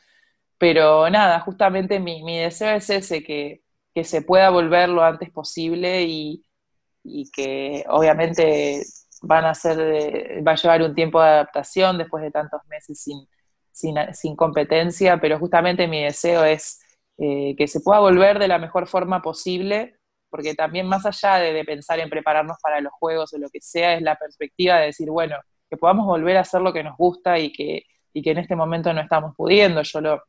Pero 0.59 1.11
nada, 1.11 1.41
justamente 1.41 2.01
mi, 2.01 2.39
deseo 2.39 2.77
es 2.77 2.91
ese, 2.91 3.23
que, 3.25 3.63
se 4.05 4.23
pueda 4.23 4.51
volver 4.51 4.89
lo 4.89 5.03
antes 5.05 5.31
posible 5.31 6.05
y, 6.05 6.45
y 7.03 7.31
que 7.33 7.85
obviamente 7.89 8.83
van 9.23 9.47
a 9.47 9.55
ser, 9.55 9.79
va 10.47 10.53
a 10.53 10.57
llevar 10.57 10.83
un 10.83 10.95
tiempo 10.95 11.21
de 11.21 11.29
adaptación 11.29 11.99
después 11.99 12.23
de 12.23 12.31
tantos 12.31 12.61
meses 12.69 13.01
sin 13.03 13.27
sin, 13.77 14.37
competencia, 14.37 15.19
pero 15.21 15.39
justamente 15.39 15.87
mi 15.87 16.03
deseo 16.03 16.45
es 16.45 16.81
eh, 17.19 17.55
que 17.57 17.69
se 17.69 17.81
pueda 17.81 18.01
volver 18.01 18.39
de 18.39 18.49
la 18.49 18.59
mejor 18.59 18.87
forma 18.89 19.21
posible, 19.21 19.99
porque 20.31 20.55
también 20.55 20.87
más 20.87 21.05
allá 21.05 21.37
de, 21.37 21.65
pensar 21.65 21.99
en 22.01 22.09
prepararnos 22.09 22.57
para 22.63 22.81
los 22.81 22.93
juegos 22.95 23.35
o 23.35 23.39
lo 23.39 23.51
que 23.51 23.61
sea, 23.61 23.95
es 23.95 24.03
la 24.03 24.17
perspectiva 24.17 24.79
de 24.79 24.87
decir, 24.87 25.11
bueno, 25.11 25.37
que 25.69 25.77
podamos 25.77 26.07
volver 26.07 26.39
a 26.39 26.41
hacer 26.41 26.63
lo 26.63 26.73
que 26.73 26.83
nos 26.83 26.97
gusta 26.97 27.39
y 27.39 27.53
que, 27.53 27.85
que 28.15 28.31
en 28.31 28.39
este 28.39 28.57
momento 28.57 28.93
no 28.93 29.01
estamos 29.03 29.35
pudiendo. 29.37 29.83
Yo 29.83 30.01
lo, 30.01 30.23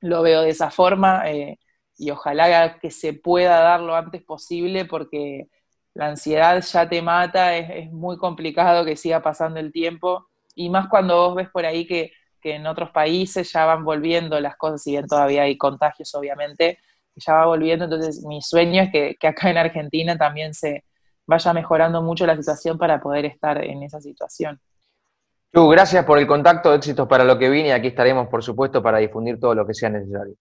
lo 0.00 0.22
veo 0.22 0.42
de 0.42 0.50
esa 0.50 0.70
forma 0.70 1.30
eh, 1.30 1.58
y 1.98 2.10
ojalá 2.10 2.78
que 2.78 2.90
se 2.90 3.12
pueda 3.12 3.60
dar 3.60 3.80
lo 3.80 3.94
antes 3.96 4.22
posible 4.24 4.86
porque 4.86 5.48
la 5.94 6.08
ansiedad 6.08 6.62
ya 6.62 6.88
te 6.88 7.02
mata, 7.02 7.56
es, 7.56 7.68
es 7.70 7.92
muy 7.92 8.16
complicado 8.16 8.84
que 8.84 8.96
siga 8.96 9.22
pasando 9.22 9.60
el 9.60 9.72
tiempo 9.72 10.28
y 10.54 10.70
más 10.70 10.88
cuando 10.88 11.16
vos 11.16 11.34
ves 11.36 11.48
por 11.50 11.66
ahí 11.66 11.86
que 11.86 12.12
que 12.38 12.56
en 12.56 12.66
otros 12.66 12.90
países 12.90 13.52
ya 13.52 13.64
van 13.64 13.84
volviendo 13.84 14.38
las 14.40 14.56
cosas, 14.56 14.82
si 14.82 14.92
bien 14.92 15.06
todavía 15.06 15.42
hay 15.42 15.56
contagios, 15.56 16.14
obviamente, 16.14 16.78
ya 17.16 17.34
va 17.34 17.46
volviendo. 17.46 17.84
Entonces, 17.84 18.24
mi 18.24 18.40
sueño 18.42 18.82
es 18.82 18.90
que, 18.90 19.28
acá 19.28 19.50
en 19.50 19.58
Argentina 19.58 20.16
también 20.16 20.54
se 20.54 20.84
vaya 21.26 21.52
mejorando 21.52 22.02
mucho 22.02 22.26
la 22.26 22.36
situación 22.36 22.78
para 22.78 23.00
poder 23.00 23.26
estar 23.26 23.62
en 23.62 23.82
esa 23.82 24.00
situación. 24.00 24.60
Chu, 25.54 25.68
gracias 25.68 26.04
por 26.04 26.18
el 26.18 26.26
contacto, 26.26 26.74
éxitos 26.74 27.08
para 27.08 27.24
lo 27.24 27.38
que 27.38 27.48
viene 27.48 27.70
y 27.70 27.72
aquí 27.72 27.88
estaremos, 27.88 28.28
por 28.28 28.42
supuesto, 28.42 28.82
para 28.82 28.98
difundir 28.98 29.40
todo 29.40 29.54
lo 29.54 29.66
que 29.66 29.74
sea 29.74 29.90
necesario. 29.90 30.34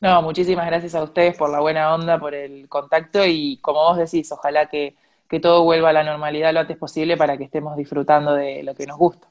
No, 0.00 0.22
muchísimas 0.22 0.66
gracias 0.66 0.94
a 0.94 1.02
ustedes 1.02 1.36
por 1.36 1.50
la 1.50 1.58
buena 1.58 1.92
onda, 1.92 2.20
por 2.20 2.32
el 2.34 2.68
contacto 2.68 3.24
y 3.24 3.58
como 3.60 3.80
vos 3.80 3.96
decís, 3.96 4.30
ojalá 4.30 4.66
que, 4.66 4.96
todo 5.42 5.64
vuelva 5.64 5.90
a 5.90 5.92
la 5.92 6.04
normalidad 6.04 6.54
lo 6.54 6.60
antes 6.60 6.76
posible 6.78 7.16
para 7.16 7.36
que 7.36 7.44
estemos 7.44 7.76
disfrutando 7.76 8.34
de 8.34 8.62
lo 8.62 8.74
que 8.74 8.86
nos 8.86 8.96
gusta. 8.96 9.28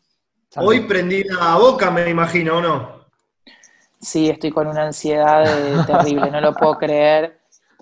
Hoy 0.55 0.81
prendí 0.81 1.23
la 1.23 1.55
boca, 1.55 1.91
me 1.91 2.09
imagino, 2.09 2.57
¿o 2.57 2.61
no? 2.61 2.97
Sí, 3.99 4.29
estoy 4.29 4.51
con 4.51 4.67
una 4.67 4.83
ansiedad 4.83 5.85
terrible, 5.87 6.31
no 6.31 6.41
lo 6.41 6.53
puedo 6.53 6.77
creer. 6.77 7.39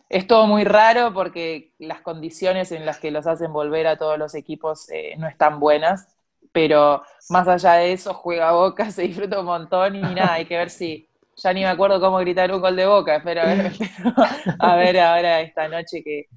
Es 0.09 0.27
todo 0.27 0.47
muy 0.47 0.63
raro 0.63 1.13
porque 1.13 1.73
las 1.79 2.01
condiciones 2.01 2.71
en 2.71 2.85
las 2.85 2.99
que 2.99 3.11
los 3.11 3.27
hacen 3.27 3.51
volver 3.51 3.87
a 3.87 3.97
todos 3.97 4.17
los 4.17 4.35
equipos 4.35 4.89
eh, 4.89 5.15
no 5.17 5.27
están 5.27 5.59
buenas, 5.59 6.07
pero 6.51 7.03
más 7.29 7.47
allá 7.47 7.73
de 7.73 7.93
eso, 7.93 8.13
juega 8.13 8.51
Boca, 8.51 8.89
se 8.91 9.03
disfruta 9.03 9.39
un 9.39 9.45
montón 9.45 9.95
y 9.95 10.01
nada, 10.01 10.33
hay 10.33 10.45
que 10.45 10.57
ver 10.57 10.69
si, 10.69 11.09
ya 11.35 11.53
ni 11.53 11.61
me 11.61 11.67
acuerdo 11.67 11.99
cómo 11.99 12.17
gritar 12.17 12.51
un 12.51 12.61
gol 12.61 12.75
de 12.75 12.85
Boca, 12.85 13.17
espero 13.17 13.41
a 13.41 13.45
ver, 13.45 13.71
a 14.59 14.75
ver 14.75 14.99
ahora 14.99 15.41
esta 15.41 15.67
noche 15.67 16.03
que, 16.03 16.27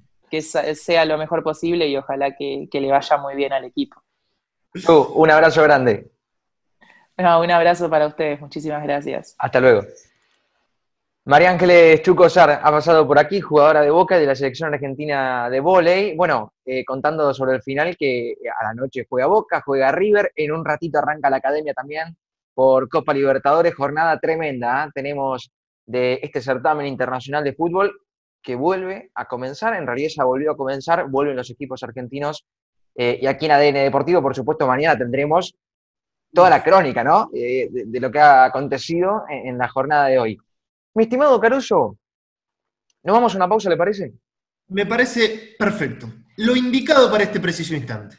sea 0.41 1.05
lo 1.05 1.17
mejor 1.17 1.41
posible 1.41 1.87
y 1.87 1.97
ojalá 1.97 2.35
que, 2.35 2.67
le 2.71 2.91
vaya 2.91 3.17
muy 3.17 3.35
bien 3.35 3.53
al 3.53 3.65
equipo. 3.65 4.01
un 4.87 5.31
abrazo 5.31 5.63
grande. 5.63 6.11
Un 7.19 7.51
abrazo 7.51 7.89
para 7.89 8.07
ustedes, 8.07 8.39
muchísimas 8.39 8.81
gracias. 8.83 9.35
Hasta 9.37 9.59
luego. 9.59 9.81
María 11.25 11.51
Ángeles 11.51 12.01
Chucosar 12.01 12.49
ha 12.49 12.71
pasado 12.71 13.05
por 13.05 13.19
aquí, 13.19 13.41
jugadora 13.41 13.81
de 13.81 13.91
Boca 13.91 14.17
de 14.17 14.25
la 14.25 14.35
selección 14.35 14.73
argentina 14.73 15.49
de 15.49 15.59
vóley. 15.59 16.15
Bueno, 16.15 16.53
eh, 16.65 16.83
contando 16.85 17.33
sobre 17.33 17.55
el 17.55 17.61
final 17.61 17.97
que 17.97 18.35
a 18.59 18.63
la 18.63 18.73
noche 18.73 19.05
juega 19.07 19.27
Boca, 19.27 19.61
juega 19.63 19.91
River, 19.91 20.31
en 20.35 20.51
un 20.51 20.65
ratito 20.65 20.97
arranca 20.97 21.29
la 21.29 21.37
academia 21.37 21.73
también 21.73 22.17
por 22.53 22.89
Copa 22.89 23.13
Libertadores, 23.13 23.75
jornada 23.75 24.17
tremenda. 24.19 24.83
¿ah? 24.83 24.91
Tenemos 24.93 25.51
de 25.85 26.19
este 26.23 26.41
certamen 26.41 26.87
internacional 26.87 27.43
de 27.43 27.53
fútbol 27.53 28.01
que 28.41 28.55
vuelve 28.55 29.11
a 29.13 29.25
comenzar, 29.25 29.75
en 29.75 29.85
realidad 29.85 30.09
ya 30.15 30.23
volvió 30.23 30.51
a 30.51 30.57
comenzar, 30.57 31.09
vuelven 31.09 31.35
los 31.35 31.49
equipos 31.49 31.83
argentinos 31.83 32.45
eh, 32.95 33.19
y 33.21 33.27
aquí 33.27 33.45
en 33.45 33.51
ADN 33.51 33.75
Deportivo, 33.75 34.21
por 34.21 34.35
supuesto, 34.35 34.65
mañana 34.65 34.97
tendremos 34.97 35.55
toda 36.33 36.49
la 36.49 36.63
crónica, 36.63 37.03
¿no? 37.03 37.29
Eh, 37.33 37.69
de, 37.71 37.99
lo 37.99 38.11
que 38.11 38.19
ha 38.19 38.45
acontecido 38.45 39.23
en 39.29 39.57
la 39.57 39.67
jornada 39.67 40.07
de 40.07 40.19
hoy. 40.19 40.37
Mi 40.95 41.03
estimado 41.03 41.39
Caruso, 41.39 41.97
¿nos 43.03 43.13
vamos 43.13 43.33
a 43.33 43.37
una 43.37 43.49
pausa, 43.49 43.69
le 43.69 43.77
parece? 43.77 44.13
Me 44.67 44.85
parece 44.85 45.55
perfecto. 45.57 46.07
Lo 46.37 46.55
indicado 46.55 47.11
para 47.11 47.23
este 47.23 47.39
preciso 47.39 47.75
instante. 47.75 48.15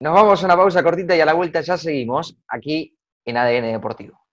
Nos 0.00 0.12
vamos 0.12 0.42
a 0.42 0.46
una 0.46 0.56
pausa 0.56 0.82
cortita 0.82 1.16
y 1.16 1.20
a 1.20 1.24
la 1.24 1.34
vuelta 1.34 1.60
ya 1.60 1.78
seguimos 1.78 2.36
aquí 2.48 2.96
en 3.24 3.36
ADN 3.36 3.72
Deportivo. 3.72 4.23